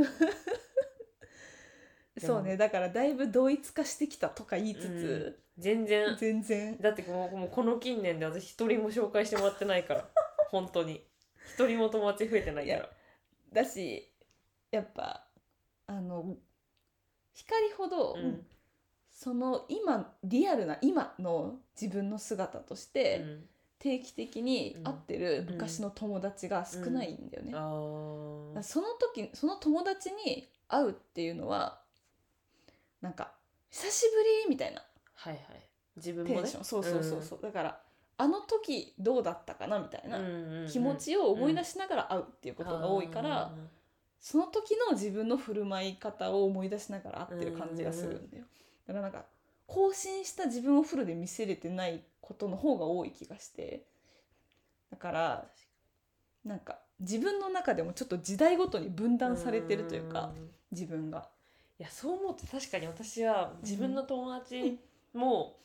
[2.19, 6.15] そうねだからだいぶ同一化してきたとか言いつつ、全然。
[6.17, 6.77] 全然。
[6.79, 10.09] だってもうもうこの近年で私一人も紹介してもらってないから。
[10.49, 11.05] 本当に。
[11.53, 12.89] 一人も友達増えてないから。
[13.53, 14.10] だし
[14.71, 15.27] やっぱ
[15.87, 16.35] あの
[17.33, 18.45] 光ほど、うん。
[19.11, 23.43] その今リアルな今の自分の姿として、うん。
[23.79, 25.53] 定期的に会ってるうん。
[25.55, 27.51] 昔の友達が少ないんだよね。
[27.51, 31.81] だかあらーその時その友達に会うっていうのは
[33.01, 33.31] なんか
[33.69, 34.81] 久しぶりみたいな
[35.13, 35.43] はいはい。
[35.97, 36.41] 自分もね。
[36.41, 37.81] テンション、そうそうそうそう、だから
[38.17, 43.51] あの時どうだったかなみたいなな気持ちを思い出しながら会うっていうことが多いから、
[44.21, 48.45] その時の自分の振る舞い方を思い出しながら会ってる感じがするんだよ。
[48.87, 49.25] だからなんか
[49.65, 53.83] 更新した自分をフルで見せれてないことの方が多い気がして
[54.91, 55.45] だから
[56.45, 61.27] なんか自分の中でもちょっと時代ごとに分断されてるというかん自分が。
[61.79, 64.77] いやそう思うと確かに私は自分の友達
[65.15, 65.57] も、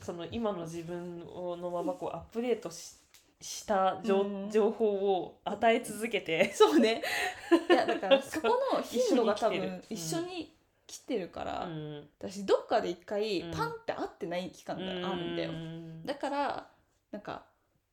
[0.00, 2.94] その今の自分をのままこうアップデートし
[3.40, 4.50] した情,、うん。
[4.50, 7.02] 情報を与え続けて、 そうね。
[7.70, 11.28] いやだからそこの頻度が多分一緒に来てる。
[11.28, 12.10] から、うん。
[12.18, 13.50] 私どっかで一回うん。
[13.52, 15.50] パンって会ってない期間があるんだよ。
[15.50, 16.06] うん。
[16.06, 16.70] だから
[17.10, 17.46] なんか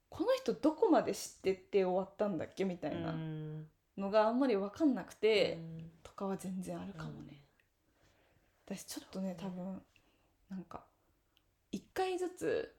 [0.10, 3.70] この人どこまで知ってって終わったんだっけみたいなうん。
[3.98, 5.92] のがあんまり分かんなくて、うん。
[6.04, 7.42] とかは全然あるかもね。
[8.66, 9.82] 私ちょっとね多分
[10.50, 10.86] なんか
[11.72, 12.75] 一回ずつ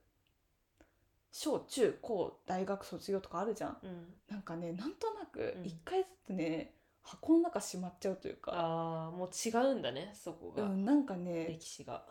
[1.38, 3.76] 小中高大学卒業とかあるじゃん。
[3.82, 4.14] うん。
[4.30, 5.66] なんかねなんとなくうん。
[5.66, 6.72] 一回ずつね、
[7.02, 12.06] 箱の中しまっちゃうというか、ああもう違うんだねそこが、うん、なんかね歴史が。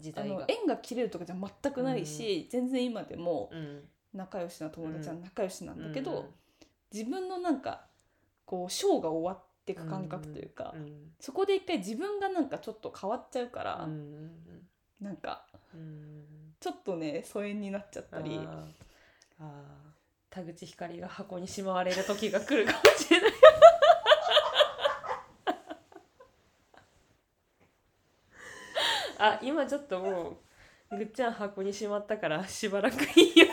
[0.00, 0.34] 時あ代が。
[0.36, 3.84] の縁が切れるとかじゃ全くないし、全然今でもうん。
[4.14, 5.22] 仲良しな友達はうん。
[5.22, 6.26] 仲良しなんだけど、うん
[6.90, 7.84] 自分のなんか
[8.46, 14.30] こうショーが終わっていく感覚というか、うんそこで一回自分がなんかちょっと変わっちゃうから、うん
[15.02, 15.44] なんか
[15.74, 16.24] うん
[16.60, 18.46] ちょっとね疎遠になっちゃったりあー。
[19.40, 19.88] あー。
[20.30, 23.32] 田口ひかりが箱にしまわれる時が来るかもしれない。
[29.20, 30.38] あ今ちょっとも
[30.90, 33.46] うぐっちゃん箱にしまったからしばらくいいよ。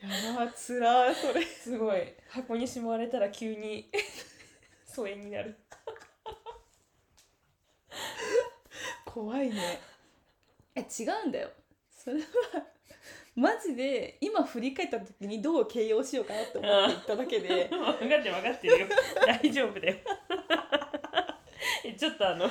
[0.00, 1.14] やばつらい。
[1.14, 2.14] それすごい。
[2.28, 3.90] 箱にしまわれたら急に
[4.86, 5.58] 疎遠になる
[9.16, 9.80] 怖いね。
[10.76, 11.48] え違うんだよ。
[11.90, 12.22] それは
[13.34, 17.68] マジで今振り返った時にどう形容しようかなって思って言っただけで。
[17.72, 18.86] 分かってる分かってるよ。
[19.26, 19.96] 大丈夫だよ。
[21.96, 22.50] ちょっとあの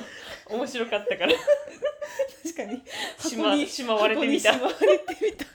[0.50, 1.32] 面白かったから。
[2.42, 2.82] 確かに。
[3.20, 4.52] しましまわれてみた。
[4.52, 5.46] しまわれてみた。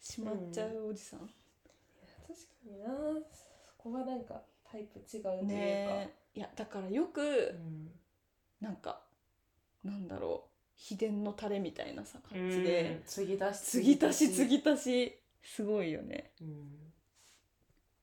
[0.00, 1.34] しまっちゃうおじさん、確か
[2.64, 2.88] にな。
[3.32, 3.45] そ
[3.86, 6.38] こがなんかタイプ違うというか、ねえ。
[6.38, 7.24] いやだからよくう
[7.54, 7.90] ん。
[8.60, 9.00] なんか
[9.84, 10.50] なんだろう。
[10.74, 13.62] 秘伝のタレみたいなさ感じで、継ぎ足し。
[13.70, 15.18] 継ぎ足し継ぎ足し。
[15.42, 16.32] すごいよね。
[16.40, 16.92] うん。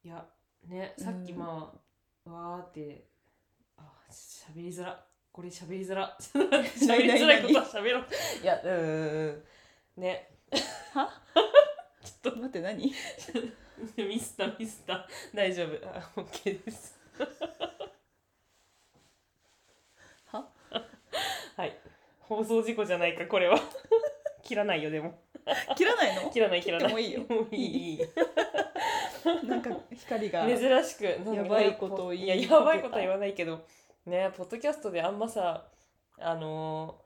[0.03, 0.25] いや
[0.67, 1.71] ねうんさっきま
[2.25, 3.05] あ、わーって
[3.77, 5.05] あしゃべりづら。
[5.31, 6.17] これしゃべりづら。
[6.19, 6.39] しゃ
[6.97, 8.05] べりづらいことはしゃべろう。
[8.41, 8.79] いやうんうん。
[9.27, 10.29] うんね。
[10.93, 11.09] は？
[12.23, 12.89] ちょっ待って何？
[12.89, 12.95] と
[13.97, 15.87] ミスったミスった大丈夫。
[15.87, 16.97] あオッケーです。
[20.27, 20.47] は？
[21.57, 21.77] はい。
[22.19, 23.57] 放送事故じゃないかこれは。
[24.43, 25.19] 切らないよでも。
[25.75, 26.29] 切らないの？
[26.31, 26.91] 切らない切らない。
[26.91, 27.21] もいいよ。
[27.27, 28.07] もういいいい。
[29.47, 33.65] なんか光が珍しくやばいことを言いいややばいことは言わないけど。
[34.05, 35.65] ねポッドキャストであんまさ
[36.19, 36.99] あの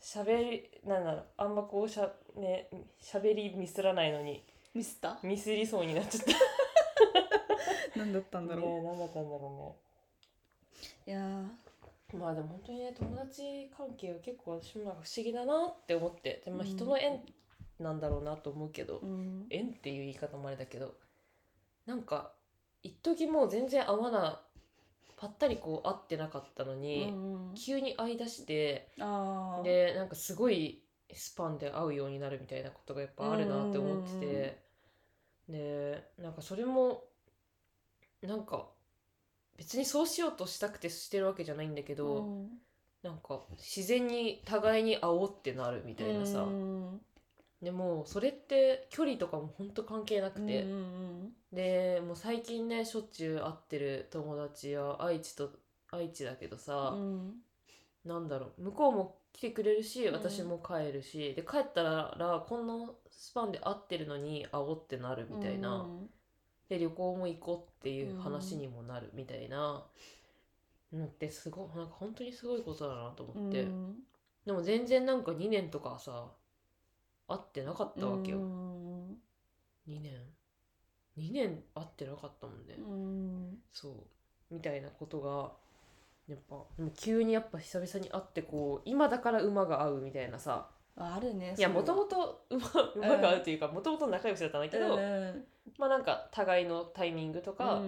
[0.00, 2.68] ー、しゃべりなんだろうあんまこうしゃね
[3.00, 4.44] しゃべりミスらないのに
[4.74, 5.18] ミスった？
[5.22, 6.32] ミスりそうになっちゃった。
[7.98, 9.76] 何だったんだろう、ね何だったんだろ
[11.06, 11.40] いやー。
[11.40, 11.48] うね
[12.18, 17.20] まあでも本当にね友達関係は結構私も不思議だなって思ってで、まあ、人の縁
[17.78, 19.46] なんだろうなと思うけど、うん。
[19.50, 20.94] 縁っていう言い方もあれだけど
[21.86, 22.32] なんか
[22.82, 24.40] 一時もう全然合わな
[25.16, 28.88] ぱったりこう会ってなかったのに、うん急に会いだして
[29.62, 34.63] でなんかすごいスパンで会うようになるみたいなことがやっぱあるなって思ってて、
[35.48, 37.04] でなんかそれも
[38.22, 38.66] なんか
[39.56, 42.48] 別にそうしようとしたくてしてるわけじゃないんだけど、うん。
[43.02, 47.00] なんか自然に互いに会おうってなるみたいなさ、うん
[47.62, 51.32] でもそれって距離とかもほんと関係なくて、うん。
[51.52, 55.50] でもう最近ねしょっちゅう会ってる友達は愛知と
[55.90, 57.34] 愛知だけどさ、うん。
[58.04, 60.14] なんだろう向こうも来てくれるしうん。
[60.14, 66.10] 私も帰るし、で帰ったらこんなスパンで会ってるのに会おうってなるみたいな、うん。
[66.68, 69.84] で旅行も行こうっていう話にもなるみたいな。
[70.92, 73.96] のってすごいなんか本当にすごいことだなと思って、うん。
[74.46, 76.30] でも全然なんか2年とかさ
[77.26, 79.18] 会ってなかったわけよ、うん。
[79.88, 80.12] 2年。
[81.16, 83.58] 2年会ってなかったもんね、うん。
[83.72, 83.90] そ
[84.50, 84.54] う。
[84.54, 85.52] みたいなことが
[86.28, 90.68] やっぱでも急にやっぱ久々に会ってこう今だから馬が合うみたいなさ。
[90.96, 94.96] あるねいやもとももと馬馬が合うというかもともと仲良しだったんだけど、
[95.76, 97.80] まあなんか互いのタイミングとか、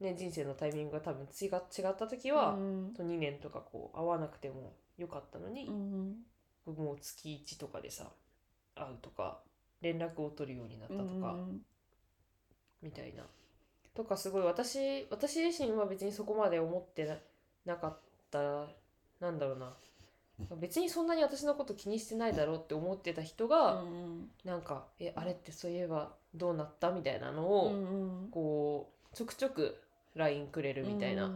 [0.00, 1.52] ね、人生のタイミングが多分違違っ
[1.98, 2.56] た時は、
[2.96, 8.10] と2年とかこう会わなくてもよかったのに、もう月1とかでさ
[8.74, 9.40] 会うとか
[9.82, 11.36] 連絡を取るようになったとか、
[12.82, 13.24] みたいな。
[13.94, 17.16] とかすごい私私自身は別にそこまで思ってな
[17.64, 17.98] なかっ
[18.30, 18.66] た
[19.20, 19.72] なんだろうな。
[20.56, 23.84] 別にそんなに私のこと気にしてないだろうって思ってた人が、
[24.44, 27.72] なんか「えあれってそういえばどうなった?」みたいなのを、
[28.32, 29.80] こうちょくちょく
[30.14, 31.30] LINE くれるみたいな、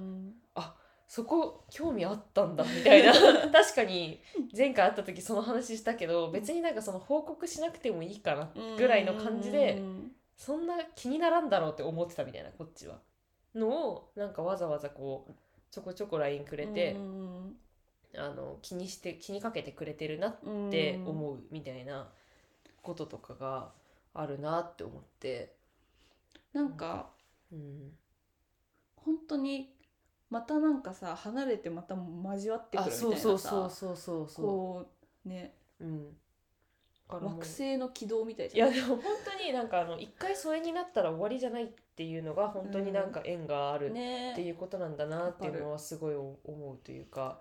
[1.06, 3.12] そこ興味あったんだみたいな。
[3.50, 4.20] 確かに
[4.54, 9.80] 前回会った時その話したけど別になんかその報告しなくてもいいかなぐらいの感じで
[10.36, 12.98] そんな気にならんだろうって思ってたみたいなこっちは。
[13.54, 15.32] のをなんかわざわざこう
[15.70, 16.96] ちょこちょこ LINE くれて、
[18.16, 20.36] あの気にして気にかけてくれてるなっ
[20.70, 22.08] て思うみたいな
[22.82, 23.70] こととかが
[24.14, 25.54] あるなって思って、
[26.52, 27.10] なんか
[27.52, 27.92] うん、
[28.96, 29.70] 本当に
[30.30, 33.22] またなんかさ離れてまた交わってくあるみたいなさ。
[33.22, 34.86] そうそうそうそうそうそこ
[35.24, 35.54] うね。
[35.80, 36.16] う、うん、
[37.16, 38.68] 惑星の軌道みたいいじゃん。
[38.68, 39.04] やでも本
[39.38, 47.40] 当になんかあの一回疎遠になったら終わりじゃないっていうのが本当になんか縁があるねっていうことなんだなっていうのはすごい思うというか、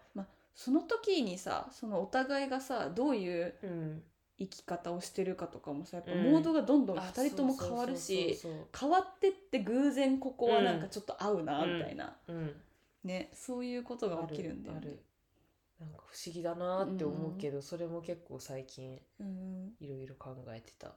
[0.56, 4.04] その時にさそのお互いがさどういううん、
[4.40, 6.32] 生き方をしてるかとかもさやっぱうん。
[6.32, 8.40] モードがどんどんあ2人とも変わるし
[8.80, 12.56] 変わってって偶然ここはなんかちょっと合うなうんみたいな、そううん。
[13.04, 14.96] ねそういうことが起きるんだよね
[15.80, 20.96] なんか不思議だなって思うけど、それも結構最近うんいろいろ考えてた、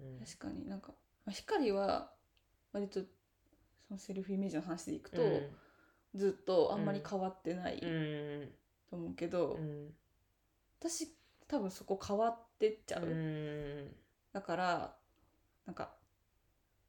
[0.00, 0.88] うん、確かになんか、
[1.24, 2.10] まあ、光は
[2.72, 3.00] 割と
[3.86, 5.22] そのセルフイメージの話でいくと、
[6.14, 7.88] ずっとあんまり変わってないうん。
[7.88, 8.48] うん
[8.90, 9.94] と思うけど、うん。
[10.80, 11.14] 私
[11.48, 13.94] 多分そこ変わってっちゃう、うん。
[14.32, 14.96] だから
[15.66, 15.92] なんか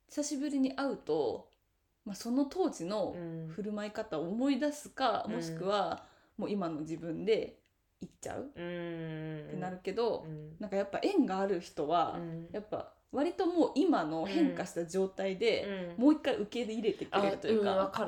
[0.10, 1.52] 久しぶりに会うと、
[2.06, 3.48] まあ、その当時のうん。
[3.50, 6.04] 振る舞い方を思い出すか、うんもしくは
[6.38, 7.60] もう今の自分で
[8.02, 9.48] 行っちゃううん。
[9.48, 10.56] ってなるけど、うん。
[10.60, 12.48] なんかやっぱ縁がある人は、うん。
[12.52, 16.04] やっぱ割ともう今の変化した状態で、うん。
[16.04, 18.06] もう一回受け入れてくあれるというか、んわか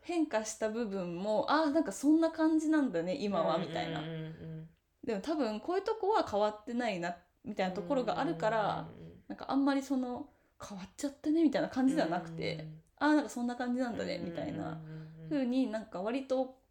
[0.00, 4.68] 変化した部分もあなんかそんな感じなんだね今はみたいな、うんうんうん。
[5.04, 8.88] でも多分こういうとこは変わってないなみたいなところがあるから、
[9.28, 10.28] なんかあんまりその
[10.64, 14.78] 変わっちゃってねみたいな感じではなくて、あなんかそんな感じなんだねみたいな
[15.28, 16.61] 風になんか割と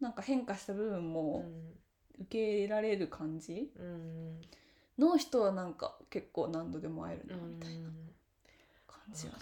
[0.00, 4.40] なんか変化した部分うもん受け入れられる感じうん。
[4.98, 7.54] の人はなんか結構何度でも会えるうなん。
[7.54, 7.88] みたいな
[8.86, 9.38] 感じはね。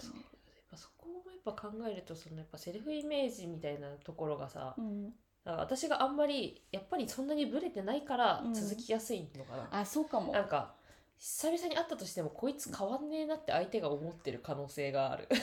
[0.75, 8.53] そこもやっぱ考えるとそのやっぱセルフイメージみたいなところがさ、うん、だから私があんまりやっぱりそんなにブレてないからうん。
[8.53, 10.31] 続きやすいのかな、あそうかも。
[10.33, 10.73] なんか
[11.17, 15.27] 久々に会ったとしてもこいつ変わんねえなって相手が思ってる可能性がある。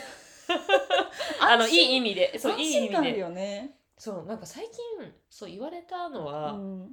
[1.40, 2.38] あのいい意味で。
[2.38, 3.18] そう安いい意味で。
[3.18, 3.75] よね。
[3.98, 6.90] そうなんか最近そう言われたのは、うん。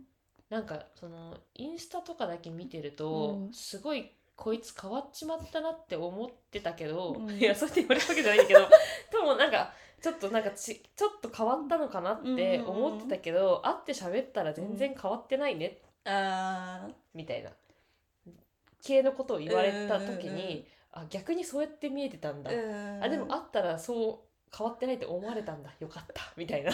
[0.49, 3.53] なんかそのインスタとかだけ見てると、うん。
[3.53, 7.31] すごいこいつ変わっちまったなって思ってたけど、うん。
[7.37, 8.59] いやそうやって言われたわけじゃないんだけど
[9.11, 17.51] でもなんかちょっとなんかちちょっと変わったのかなって思ってたけど、会って喋ったら全然変わってないね、あみたいな。
[18.81, 25.73] 系のことを言われた時に、うんあ逆にそうやって見えてたんだ、あでも会ったらそう変わってないって思われたんだ。
[25.79, 26.21] よかった。
[26.37, 26.71] みたいな。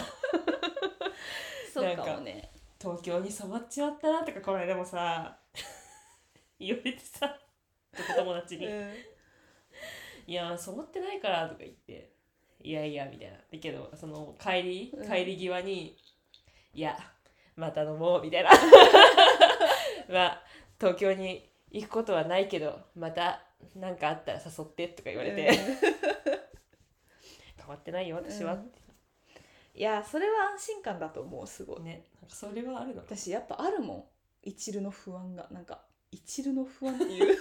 [1.72, 2.50] そうかもね。
[2.80, 5.38] 東京に染まっちまったなとかこの間もさ
[6.58, 7.38] 言われてさ
[7.94, 8.66] お友達に。
[8.66, 8.94] うん
[10.26, 12.12] 「いや染まってないから」とか言って
[12.62, 13.36] 「いやいや」みたいな。
[13.36, 15.08] だけどその帰りうん。
[15.08, 15.96] 帰り際に
[16.74, 16.96] 「いや
[17.56, 18.50] また飲もう」みたいな。
[20.08, 20.44] まあ
[20.78, 25.54] 東京に行くことはないけどまた何かあったら誘ってとか言われて、うん。
[25.54, 26.09] 変
[27.70, 28.70] わってないよ私は、うん
[29.72, 31.82] いやそれは安心感だと思うすごい。
[31.82, 33.02] ねなんかそれはあるの。
[33.02, 34.04] 私やっぱあるもん
[34.42, 35.46] 一縷の不安が。
[35.50, 37.38] なんか一縷の不安っていう。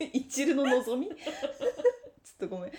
[0.14, 1.08] 一縷の望み？
[1.10, 2.72] ちょっとごめん。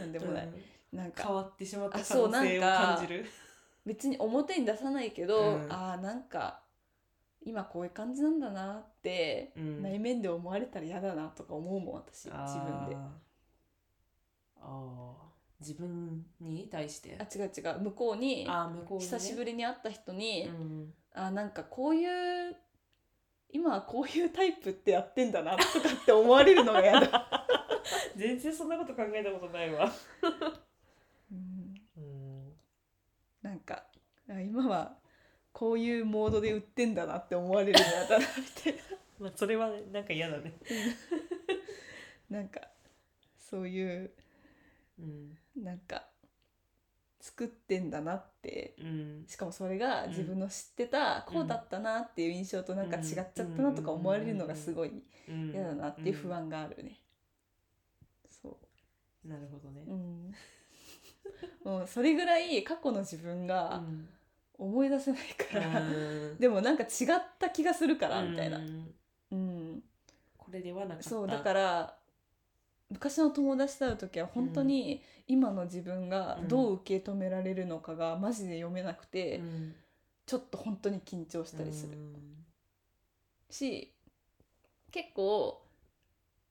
[0.00, 0.98] なんでもない、うん。
[0.98, 3.26] なんか変わってしまったあ可そうなんか能性を感じる。
[3.84, 5.66] 別に表に出さないけど、うん。
[5.70, 6.62] あーなんか
[7.42, 9.82] 今こういう感じなんだなって、うん。
[9.82, 12.30] 内面で思われたら嫌だなとか思うもん私。
[12.30, 12.96] 自分で。
[12.96, 14.62] あー。
[14.62, 17.16] あー自分に対して？
[17.18, 17.80] あ違う違う。
[17.80, 20.94] 向こうにあー向こうに、ね、久しぶりに会った人に、うん。
[21.14, 22.06] あなんかこうい
[22.50, 22.56] う
[23.50, 27.46] 今はこういうタイプってやってんだなとかって思われるのが嫌だ、
[28.16, 29.92] 全然そんなこと考えたことないわ。
[31.30, 31.74] うん。
[31.96, 32.52] うん。
[33.42, 33.84] なんか
[34.28, 34.96] あ今は
[35.52, 38.74] こういうモードで売ってんだなって思われるの嫌だなみたい
[39.20, 40.52] まあそれはなんか嫌だね。
[42.28, 42.60] な なんか
[43.38, 44.23] そういううん
[45.56, 46.08] なんか
[47.20, 48.76] 作ってんだなって。
[48.78, 49.24] うん。
[49.26, 55.50] しかもそれが自分の知ってた、こうだったなっていう印象となんか違っちゃったなとか思われるのがすごいうん。
[55.50, 57.00] 嫌だなっていう不安があるね。
[58.28, 58.58] そ
[59.24, 59.84] なるほどね。
[59.86, 60.34] う、うん、
[61.64, 64.08] もうそれぐらい過去の自分がうん。
[64.56, 66.38] 思い出せないから、うん。
[66.38, 66.88] でもなんか違っ
[67.40, 68.94] た気がするからみたいな、うん。
[69.32, 69.82] うん、
[70.38, 71.08] これではなかった。
[71.08, 71.96] そうだから
[72.94, 79.74] 昔の友達と会う時は本当に今の自分がどう受け止められるのかがマジで読めなくて、うん。
[80.26, 81.92] ちょっと本当に緊張したりする。
[81.92, 82.44] うん。
[83.50, 83.92] し
[84.92, 85.60] 結構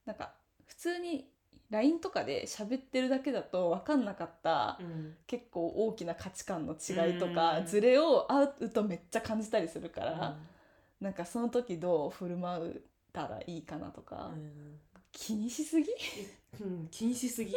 [0.06, 0.34] なんか
[0.68, 1.30] 普通に
[1.70, 5.16] LINE とかで喋ってるだけだと分かんなかった、うん。
[5.26, 7.66] 結構大きな価値観の違いとか、うん。
[7.66, 10.38] ズレを会うとめっちゃ感じたりするから、
[11.00, 12.82] なんかその時どう振る舞う
[13.14, 14.74] たらいいかなとか、うん
[15.14, 15.88] 気にしすぎ？
[16.60, 17.56] うん、気にしすぎ。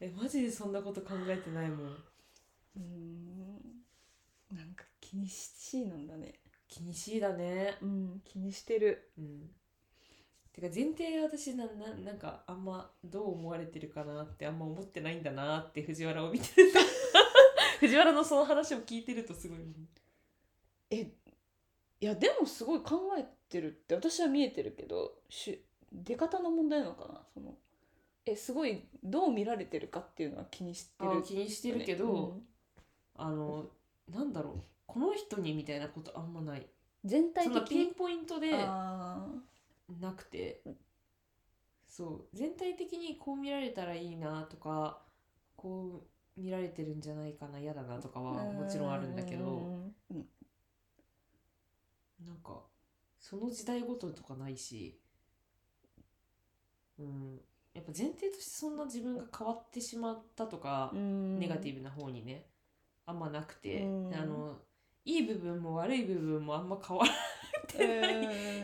[0.00, 1.88] えマジでそんなこと考えてないもん。
[1.88, 3.56] うーん
[4.54, 6.34] なんか気にしいなんだね。
[6.68, 7.78] 気にしいだね。
[7.80, 9.10] うん気にしてる。
[9.16, 9.50] うん。
[10.52, 16.78] てか前提私なななんかあんまどう思われてるかなってあんま思ってないんだなって藤原を見てると
[17.80, 19.58] 藤原のその話を聞いてるとすごい。
[20.90, 21.12] え
[22.00, 27.20] いやでもすごい考えてるって私は見えてるけどし出方の問題なのかな？
[27.34, 27.54] その
[28.24, 31.10] えすごいどう見られてるかっていうのは気にしてる。
[31.18, 32.42] あ気にしてるけど、うん。
[33.16, 33.66] あの
[34.10, 34.62] なんだろう。
[34.86, 36.66] この人にみたいなことあんまない。
[37.04, 37.68] 全体的に？
[37.68, 39.26] ピンポイントであ
[40.00, 40.62] なくて。
[41.88, 42.36] そう。
[42.36, 45.00] 全体的にこう見られたらいいなとか
[45.56, 46.04] こ
[46.36, 47.58] う見られてるんじゃないかな。
[47.58, 49.44] 嫌だなとかーはもちろんあるんだけど。
[49.44, 49.92] ん。
[52.24, 52.60] なんか
[53.18, 54.96] その時代ごととかないし
[57.02, 57.40] うん。
[57.74, 61.38] やっぱ前提としてそんな自分が変わってしまったとか、うん。
[61.38, 62.46] ネガティブな方にね
[63.06, 64.14] あんまなくて、うん。
[64.14, 64.58] あの
[65.04, 67.12] いい部分も悪い部分もあんま変わら
[67.66, 68.14] てない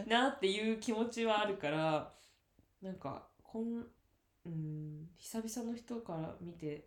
[0.03, 0.09] うん。
[0.09, 2.13] なっていう気持ちはあるから
[2.83, 3.87] なんかこん
[4.47, 6.87] うん久々の人から見て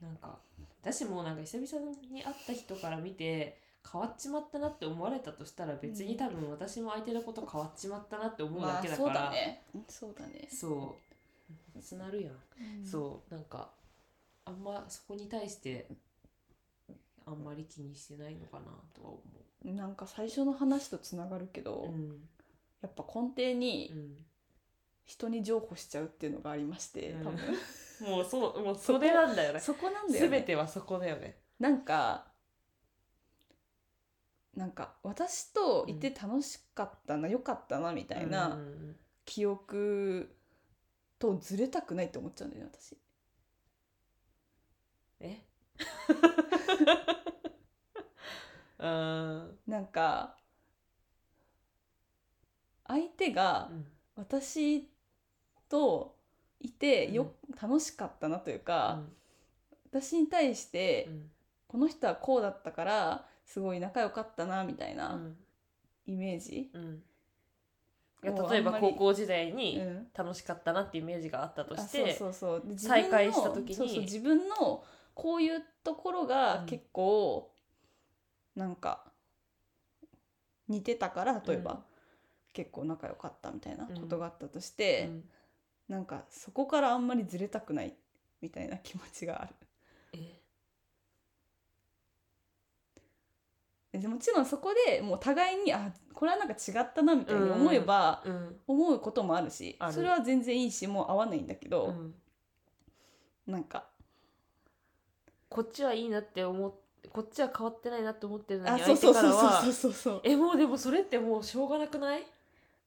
[0.00, 0.38] なんか
[0.82, 3.58] 私もなんか久々に会った人から見て
[3.90, 10.96] 変わっちまったなって思われたとしたら別に多分私も相手のこと変わっちまったなって思うだけだから、まあ、そうだねそうだねそ
[11.76, 13.70] うつなるやん、うんそうなんか
[14.46, 15.86] あんまそこに対して
[17.26, 19.20] あんまり気にしてないのかなとは思
[19.64, 21.92] なんか最初の話とつながるけど、う。
[21.92, 22.28] うん。
[22.82, 24.16] やっぱ根底うにん。
[25.06, 27.40] 人に譲歩しちゃうっていうのがありまして、うん多分
[28.10, 29.60] もうそうもうそれなんだよね。
[29.60, 31.38] そこなんだよすべねてはそこだよね。
[31.58, 32.26] なんか
[34.56, 38.58] なんか私といて楽しかったな、良かったなみたいうんな
[39.24, 40.34] 記憶
[41.18, 42.96] とずれたくないって思っちゃうんだよね私。
[45.20, 45.40] え？
[48.78, 50.36] うんなんか
[52.86, 53.86] 相手がうん。
[54.16, 54.88] 私
[55.68, 56.14] と
[56.60, 59.02] いてよ、楽しかったなというか、
[59.90, 61.30] 私に対して、うん。
[61.66, 64.98] この人はこうだったからすごい仲良かったなみたいうん。
[64.98, 65.20] な
[66.06, 67.02] イメージ、うん。
[68.22, 70.06] いや例えば高校時代うにん。
[70.16, 72.60] 楽しかったなっていうイメージがあったとしてそうそう。
[72.60, 74.84] で自再会した時にそうそう自分の
[75.14, 77.50] こういうところがうん結構
[78.56, 79.04] なんか
[80.68, 81.78] 似てたから例えば、うん。
[82.54, 85.24] 結構仲良かったみたいなことがあったとして、うん。
[85.88, 87.94] なんかそこからあんまりずれたくない
[88.40, 89.54] みたいな気持ちがある。
[93.98, 98.56] でもちろんそこでもう互いにあこれはなんか違ったなみたいに思えば、うん。
[98.66, 99.92] 思うこともあるしある。
[99.92, 102.14] それは全然いいしもう合わないんだけど、うん。
[103.46, 103.86] なんか。
[105.48, 106.74] こっちはいいなって思っ
[107.12, 109.72] こっちは変わってないなって思ってるのあにそうそうそう相手からはそう。
[109.72, 112.26] そうそうえもうでもそれってもうしょうがなくない？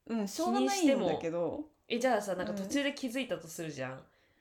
[0.08, 2.58] うんしょうがないんだけど、えじゃあさなんかうん。
[2.58, 4.00] 途中で気づいたとするじゃん、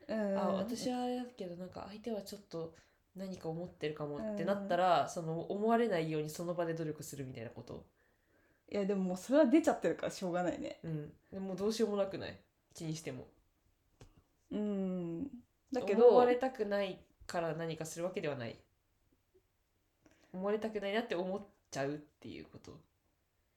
[0.09, 2.75] うん、あ私はあれだけどなんか相手はちょっと
[3.17, 7.87] 何か思ってるかもってなったら、その思われないようにその場で努力するみたいなこと？
[8.71, 10.81] いやでももうそれは出ちゃってるからしょうがないね。
[10.85, 11.13] うん。
[11.33, 12.39] でもどうしようもなくない？
[12.75, 13.27] 気にしても。
[14.53, 15.25] うん。
[15.73, 18.57] だけ思どわれたくないから何かするわけではない。
[20.33, 21.41] 思われたくないなって思っ
[21.71, 22.73] ちゃうっていうこと。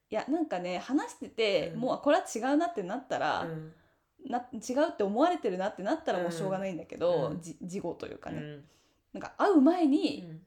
[0.10, 1.80] いやなんかね話してて、うん。
[1.82, 3.74] もうこれは違うなってなったら、うん。
[4.30, 7.42] な違うって思われてるなってなったらもうしょうがないんだけど、うん。
[7.42, 8.64] じ事後というかね、うん
[9.14, 10.42] なんか会う前に、うん。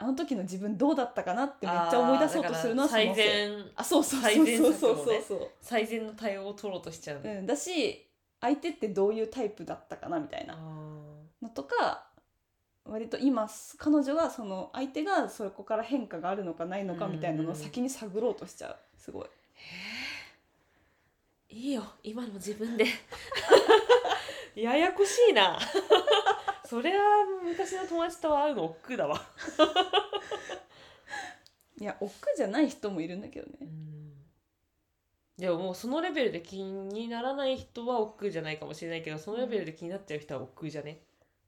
[0.00, 4.74] あの時の自分どうだったかなってめっちゃ思い出そうとするのはあーだから最善あそうそうそうそう。
[4.74, 7.20] そうそう最善の対応を取ろうとしちゃう。
[7.20, 8.06] の、うん、だし
[8.40, 10.54] 相手ってどういうタイプだったかなみたいな。
[10.54, 10.56] あ
[11.42, 12.06] のとか
[12.84, 18.76] 割と今彼女がその相手がそこから変化があるのかないのかみたいなのを先に探ろうとしちゃう。
[18.96, 19.26] すごい。
[21.50, 21.82] ーいいよ。
[22.04, 22.86] 今の自分で。
[24.54, 25.58] ややこしいな
[26.68, 29.18] それは昔の友達と会うの億劫だわ。
[31.80, 33.70] いや億劫じゃない人もいるんだけどね。
[35.38, 41.00] でももうそのレベルで気にならない人は億劫じゃないかもしれないけどそのレベルで気になっちゃう人は億劫じゃね？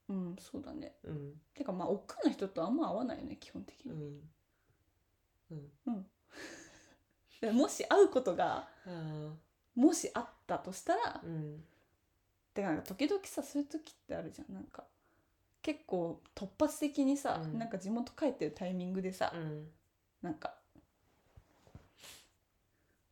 [0.09, 0.95] うんそうだね。
[1.05, 1.41] うん。
[1.55, 3.95] てかまあ億劫な人とあんま合わないよね基本的うに。
[3.95, 4.31] ん。
[5.51, 6.07] うん。
[7.43, 9.35] で もし会うことがあ
[9.75, 11.65] もしあったとしたらーうん。
[12.55, 14.55] てかなんか時々さそういう時ってあるじゃん。
[14.55, 14.85] なんか
[15.63, 17.59] 結構突発的にさ、うん。
[17.59, 19.69] なんか地元帰ってるタイミングでさ、うん。
[20.23, 20.55] なんか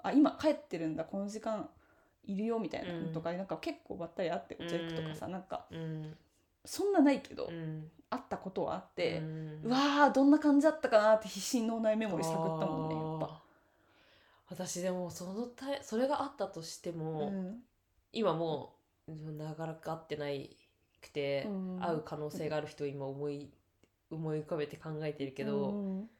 [0.03, 1.69] あ今帰ってるんだこの時間
[2.25, 6.16] いるよみたいなのとか、なんか結構ばったり会ってお茶行くとかさ、なんかうん。
[6.65, 7.91] そんなないけど、うん。
[8.11, 9.61] 会ったことはあって、うん。
[9.65, 13.43] うわーどんな感じだったかなって必死に脳内メモリー探ったもんねやっぱ。
[14.51, 17.62] 私でもそのたいそれがあったとしても、うん。
[18.12, 18.77] 今も
[19.07, 20.57] う長らく会ってない
[21.01, 23.51] くて、うん会う可能性がある人を今思い
[24.11, 26.11] 思い浮かべて考えてるけど、うん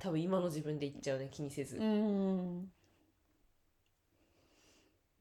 [0.00, 2.68] 多分今の自分で言っちゃうね気にせず、うん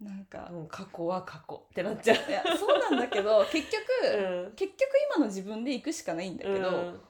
[0.03, 1.63] なんか、もう過去は過去。
[1.69, 2.29] ってなっちゃう。
[2.29, 4.51] いやそうなんだけど 結局、うん。
[4.55, 7.01] 結局今の自分で行くしかないんだけど、うん。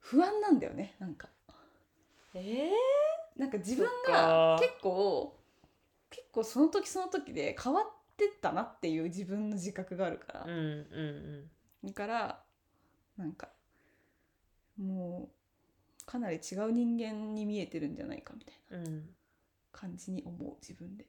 [0.00, 1.28] 不安なんだよねなんか。
[2.34, 2.70] え
[3.36, 4.58] なんか自分そっがか。
[4.60, 5.36] 結構
[6.10, 10.44] 結構その時その時で変わってったなっていう自分の自覚があるから。
[10.44, 10.56] ー、うん
[11.82, 11.88] うん。
[11.88, 12.42] だから
[13.16, 13.48] なんか
[14.76, 15.28] も
[16.02, 18.86] うかなり違う人間に見えてるんじゃないかみたいなうん。
[18.86, 19.08] うん
[19.74, 21.04] 感じに思う自分で。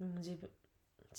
[0.00, 0.50] うん自分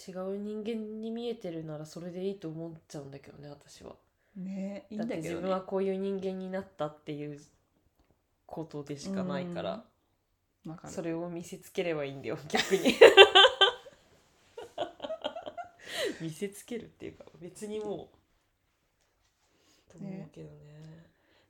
[0.07, 3.95] 違う人間に見えてるならそれでいいと思っちゃうんだけどね私は。
[4.35, 5.30] ねいいんだけどね。
[5.30, 7.39] 自分はこういう人間になったっていう
[8.45, 9.84] ことでしかないから、
[10.65, 10.93] わかる。
[10.93, 12.95] それを見せつければいいんだよ逆に
[16.22, 18.22] 見せつけるっていうか別にもう
[19.91, 20.72] と思うけどね。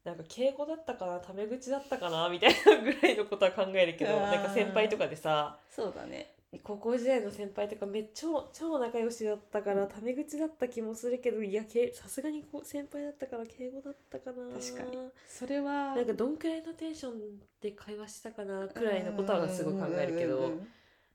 [0.03, 6.36] なんか敬語だったかなタメ口だったかなみたいなぐらいのことは考えるけどなんか先輩とかでさそうだね。
[6.64, 14.60] 高校時代の先輩とかめっちゃ超超仲良しだったからタメ口だった気もするけどいやけさすがにこう先輩だったから敬語だったかな。
[14.60, 14.98] 確かに。
[15.30, 20.52] それはなんかどんくらいのテンションで会話したかなくらいのことはすごい考えるけど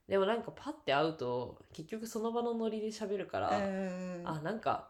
[0.07, 4.89] でもなんかパッて会うと結局その場のノリで喋るから、うんあなんか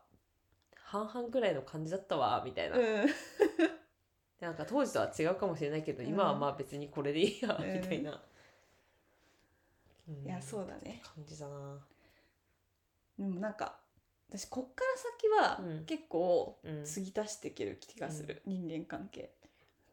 [0.75, 2.83] 半々くらいの感じだったわみたいな、うん。
[4.39, 6.09] なんか当時とは違うかもしれないけど、うん。
[6.09, 8.21] 今はまあ別にこれでいいや、うんみたいな、
[10.23, 11.01] いやそうだね。
[11.03, 11.79] 感じだな。
[13.17, 13.79] でもなんか
[14.29, 15.85] 私こっから先はうん。
[15.85, 16.85] 結構うん。
[16.85, 19.31] 継ぎ足していける気がする、人間関係。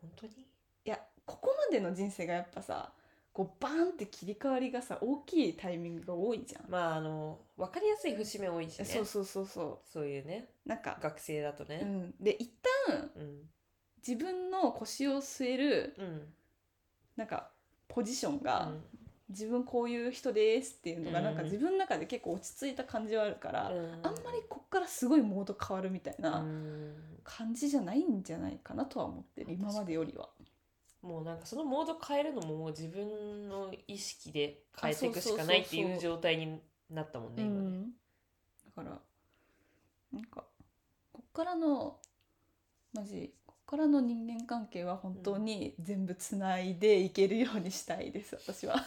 [0.03, 0.33] 本当に？
[0.33, 2.93] いやここまでの人生がやっぱさ
[3.35, 8.85] こうバーンって切り替わりがさ大きいタイミングが多いじゃん、まああの分かりやすい節目多いしね。
[8.85, 10.49] そうそうそうそそういうね。
[10.65, 11.81] うなんか、学生だとね。
[11.83, 12.51] うん、で一
[12.89, 13.41] 旦うん。
[14.07, 16.35] 自分の腰を据えるうん。
[17.17, 17.51] なんか
[17.89, 18.85] ポジションうが、ん。
[19.31, 21.25] 自分こういう人ですっていうのがうん。
[21.25, 23.93] なんか自分の中で結構落ち着いた感じはあるから、うん。
[24.05, 26.95] あんまりこっからすごいモード変わるみたいなうん。
[27.25, 30.29] 感じじゃないんじゃないかなとは思ってる今までよりは。
[31.05, 36.59] もうなんかそのモード変えるのももう自分の意識で変えていくしかないっていう状態に
[36.91, 37.85] なったもんね今ねうん。
[37.85, 37.91] だ
[38.75, 38.99] から
[40.13, 40.45] なんか
[41.13, 41.99] こっからの
[42.95, 48.77] マジこっからの人間関係は本当に全部つないでいけるようにしたいです私は。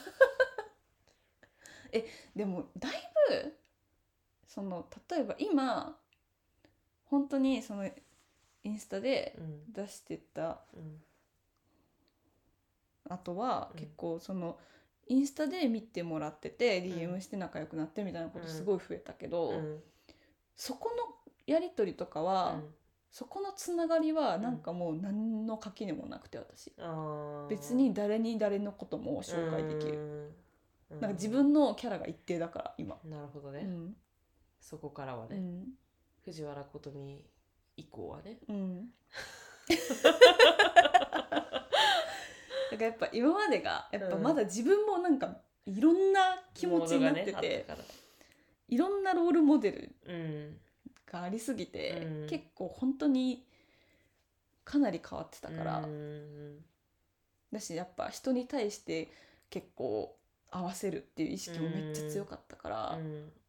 [1.93, 2.93] えでもだい
[3.29, 3.57] ぶ
[4.47, 5.99] その例えば今
[7.05, 7.87] 本当にその
[8.63, 9.71] インスタでうん。
[9.71, 11.03] 出してたうん
[13.09, 13.79] あとはうん。
[13.79, 14.57] 結構その
[15.07, 16.83] インスタで見てもらっててん。
[16.83, 19.79] DM して仲良くなってみたいなことすごい増えたけど、うん。
[20.55, 21.15] そこの
[21.45, 22.61] やり取りとかは、
[23.11, 26.73] そこのつながりはなんかもう何の垣根もなくて私。
[27.49, 30.33] 別に誰に誰のことも紹介できる、
[30.91, 30.99] うん。
[30.99, 33.95] なんか自分のキャラが一定だから今、なるほどね、うん。
[34.59, 35.67] そこからはね、うん。
[36.25, 37.23] 藤原琴美
[37.77, 38.39] 以降はね。
[38.49, 38.89] うん、
[42.71, 46.19] だからやっぱ今までがやっぱまだ自分もなんかいろんな
[46.53, 47.65] 気持ちになってて、
[48.69, 49.95] いろんなロールモデル
[51.11, 52.27] がありすぎて、うん。
[52.27, 53.45] 結構本当に
[54.63, 56.57] かなり変わってたから、うん。
[57.51, 59.07] だしやっぱ人に対して
[59.49, 60.17] 結構
[60.51, 62.99] 合わせるっていう意識もめっちゃ強かったから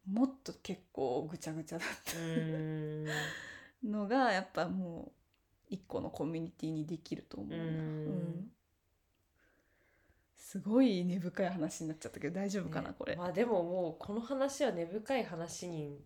[0.07, 0.13] う、ん。
[0.13, 2.17] もっと結構ぐちゃぐちゃだった。
[2.17, 3.91] うん。
[3.91, 5.11] のがやっぱもう
[5.69, 7.69] 一個のコミュニティにできると思うな、うん。
[7.69, 8.51] うん
[10.49, 13.15] すごい根深い話になっちゃったけど大丈夫かな、ねこれ。
[13.15, 15.99] まあでももうこの話は根深い話に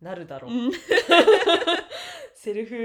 [0.00, 0.72] なるだろう、う ん
[2.32, 2.76] セルフ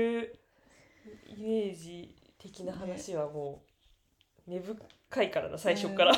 [1.27, 3.63] イメージ的な話はも
[4.47, 6.13] う根深いからな最初から、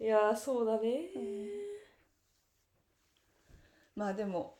[0.00, 1.08] いやーそうだね。
[3.94, 4.58] まあでも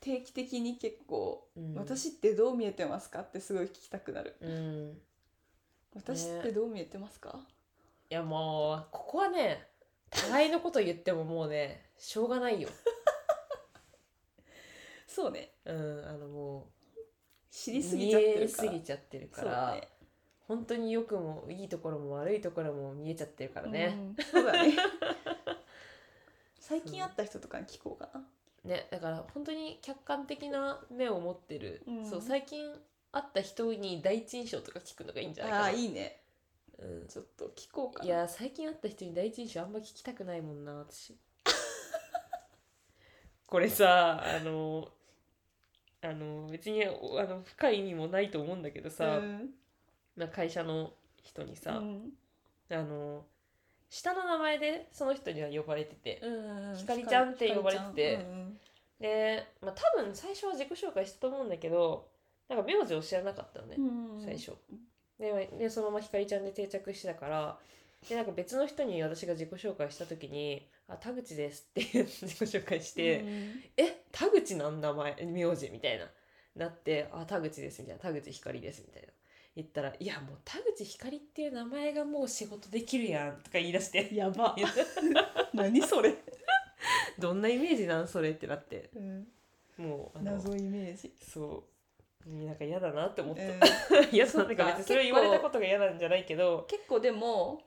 [0.00, 1.74] 定期的に結構、うん。
[1.74, 4.34] 私ってどう見えてますかってすごい聞きたくなる。
[4.40, 5.00] うん
[5.94, 7.40] 私ってどう見えてますか、
[8.10, 9.66] いやもうここはね
[10.10, 12.68] 互いのこと言ってももうねしょうがないよ。
[15.06, 15.52] そうね。
[15.64, 16.68] うんあのも
[17.50, 19.88] 知りうすぎちゃってるからすぎちゃってるかそうら、ね
[20.50, 24.74] 本当によくもいいところも悪いところも見えちゃってるからね、うんそうだね。
[26.58, 28.24] 最近会った人とかに聞こうかな。
[28.64, 32.04] ねだから本当に客観的な目を持ってる、うん。
[32.04, 32.68] そう最近
[33.12, 35.64] 会った人に第一印象とか聞くのがいいんじゃないかな。
[35.64, 36.20] ああーいいね。
[36.78, 38.06] うん、ちょっと聞こうかな。
[38.06, 41.16] いや最近会った人に第一印象あんま聞きたくないもんな私。
[43.46, 44.88] これさあの
[46.02, 49.50] あの別におあの深い意味もないと思うんだけどさ、うん。
[50.16, 50.92] まあ、会社の
[51.22, 52.12] 人にさ、うん。
[52.70, 53.26] あの
[53.90, 58.60] 下の名前でその人には呼ばれてて、うんひかりちゃんって呼ばれててひかりちゃんうん。
[59.00, 62.08] で、まあ、多分最初は自己紹介したと思うんだけど
[62.50, 64.20] なんか名字を知らなかったのね、うん。
[64.22, 64.52] 最初。
[65.18, 67.58] ででそのままひかりちゃんで定着してたから
[68.08, 73.62] でなんか別の人に私が自己紹介した時に「あ田口です」って自己紹介して「うん。
[73.76, 76.10] え田口なん名前名字」みたいな。
[76.56, 79.08] なって「あ田口です」みたいな「田口ひかりです」みたいな。
[79.56, 84.12] 言ったら「いやもう田口ひかりっていう名前がもう仕事できるやん」とか言い出して。
[84.12, 84.56] やば。
[85.54, 86.14] 何それ、
[87.18, 88.90] どんなイメージなんそれってなって。
[88.94, 89.28] うん。
[89.76, 91.69] もう謎イメージ、そう
[92.26, 94.08] なんか嫌だなって思った、うん。
[94.12, 96.66] 嫌だななんか別にそれを言われたことが嫌なんじゃないけど。
[96.68, 97.62] 結構でも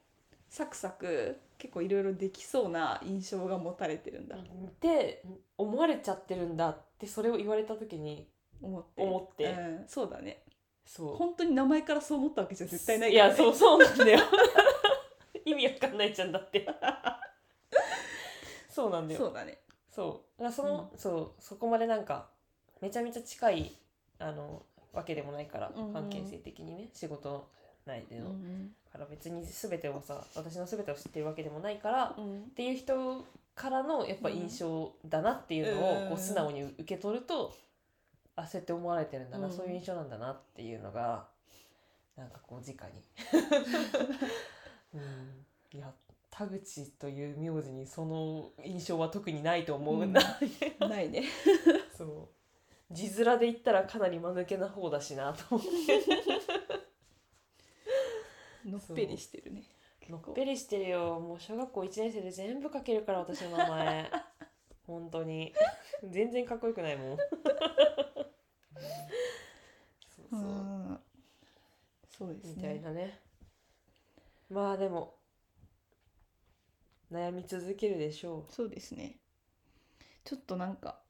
[0.49, 4.39] サクサク結構いろいろできそうな印象が持たれてるんだ、っ
[4.79, 5.23] て
[5.57, 8.27] 思われちゃってるんだってそれを言われた時に
[8.61, 9.01] 思って。
[9.01, 9.45] 思って。
[9.45, 10.43] うん、そうだね。
[10.85, 11.15] そう。
[11.15, 14.19] 本当に名前からそう思ったわけじゃ絶対ないいから、ね、やそうそうなんだよ。
[15.45, 16.67] 意味わかんんないじゃんだって。
[18.69, 19.19] そうなんだよ。
[19.19, 19.59] そうだね。
[19.89, 20.39] そう。
[20.39, 22.29] だからその、そうそこまでなんか
[22.81, 23.77] めちゃめちゃ近い
[24.23, 24.63] あの
[24.93, 25.93] わけでもないから、うんうん。
[25.93, 27.49] 関係性的にね仕事
[27.85, 32.41] 内での、うんから別に全てをさ私の全てを知ってるわけでもないから、うん。
[32.41, 33.25] っていう人
[33.55, 37.55] からのやっぱ印象だなっていうのをうんこう素直に受け取ると、
[38.35, 39.51] あそうやって思われてるんだな、うん。
[39.51, 41.25] そういう印象なんだなっていうのが
[42.15, 43.03] なんかこう直に、
[44.93, 45.91] うん、いや
[46.29, 50.05] 田口という名字にその印象は特にないと思う。
[50.05, 50.13] ん。
[50.13, 50.21] だ、
[50.87, 51.23] ないね。
[51.97, 52.42] そう
[52.93, 55.69] 字面で言ったらかなり間抜けな方だしなと思って。
[58.69, 59.63] のっぺりしてるね。
[60.09, 61.19] のっぺりしてるよ。
[61.19, 64.11] もう小学校1年生で全部書けるから私の名前。
[64.85, 65.53] 本当に。
[66.03, 67.17] 全然かっこよくないもん。
[70.07, 70.99] そうそう、うん。
[72.09, 73.21] そうですみたいねなね。
[74.49, 75.17] まあでも
[77.11, 79.19] 悩み続けるでしょそうですね。
[80.23, 81.02] ちょっとなんか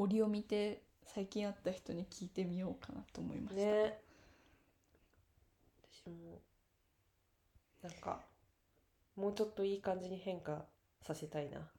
[0.00, 3.98] 折を見て最近会った人に聞いてみようかなと思いました、うね。
[5.92, 6.40] 私も
[7.82, 8.20] なんか
[9.16, 10.64] もうちょっといい感じに変化
[11.02, 11.70] させたいな。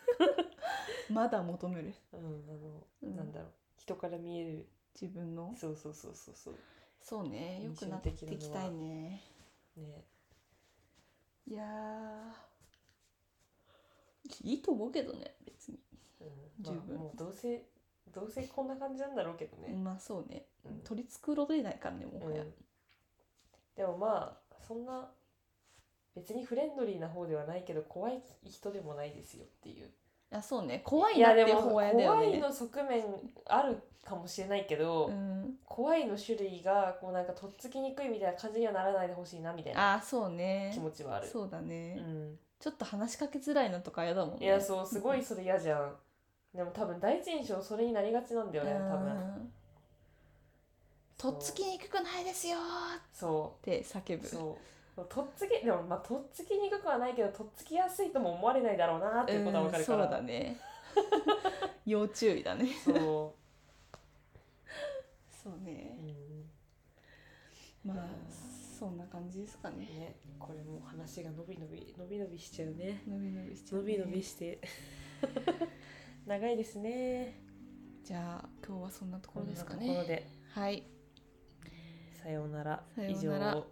[1.08, 1.94] まだ求める。
[2.12, 3.16] うんあの、うん。
[3.16, 3.52] なんだろう。
[3.78, 4.68] 人から見える。
[5.00, 5.54] 自分の？
[5.56, 6.58] そうそうそうそうそう。
[7.00, 7.62] そうね。
[7.64, 9.22] 良くなっていきたいね。
[9.76, 10.04] ね。
[11.46, 12.50] いやー。
[14.42, 15.78] いいと思うけどね別に、
[16.20, 16.64] うん。
[16.64, 16.80] 十分。
[16.88, 17.64] まあ、もうどうせ
[18.12, 20.80] どうせこんな感じなんだろうけどね、まあそうね、うん。
[20.80, 22.54] 取り繕れないからねもはや、うん。
[23.76, 25.08] でもまあそんな
[26.14, 29.90] 別にフレンドリーな方ではないけど怖い人でもないですよっていう。
[30.32, 30.82] あそうね。
[30.84, 32.36] 怖いなって怖やだよね。
[32.36, 33.04] いの側面
[33.46, 40.70] あるかもしれないけど、うん、怖いの種類がこうなんかとっつきにくいみたいな感じにはならないでほしいなみたいなあそうね。
[40.72, 41.28] 気持ちはある。
[41.28, 42.38] そうだね、うん。
[42.58, 44.46] ちょっと話しかけづらいのとか嫌だもんね。
[44.46, 45.96] いやそうすごいそれ嫌じゃん。
[46.54, 49.12] でも多分第一印象それになりがちなんだよね多分。
[49.12, 49.14] う。
[49.14, 49.52] ん
[51.16, 52.60] とっつきにくくないですよー
[52.98, 54.26] っそて叫ぶ。
[54.26, 54.30] う。
[54.30, 54.58] そ
[54.96, 59.98] うとっつきでもまあとっつきにくくはないけどとっつきやすいとも思われないだろうなっていうことはわかるから。
[59.98, 60.56] うんそうだね。
[61.86, 62.68] 要注意だね。
[62.84, 62.94] そう。
[65.30, 65.72] そううね
[67.84, 67.88] ん。
[67.88, 68.06] まあ
[68.78, 69.76] そんな感じですかね。
[69.76, 73.02] ねこれもう話が伸び伸び伸び伸びしちゃうね。
[73.06, 74.58] 伸び伸びしちゃう、伸ね、び伸びして
[76.26, 77.40] 長いですね。
[78.04, 80.84] じゃあ今日はそんなところですかこんなとこではい
[82.22, 82.82] さようなら。
[82.94, 83.66] さようなら以上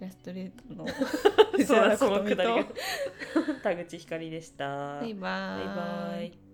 [0.00, 0.86] イラストレーターの
[1.66, 5.00] そうだそのくだりが琴田口ひかりでした。
[5.00, 6.49] バイババイバイ。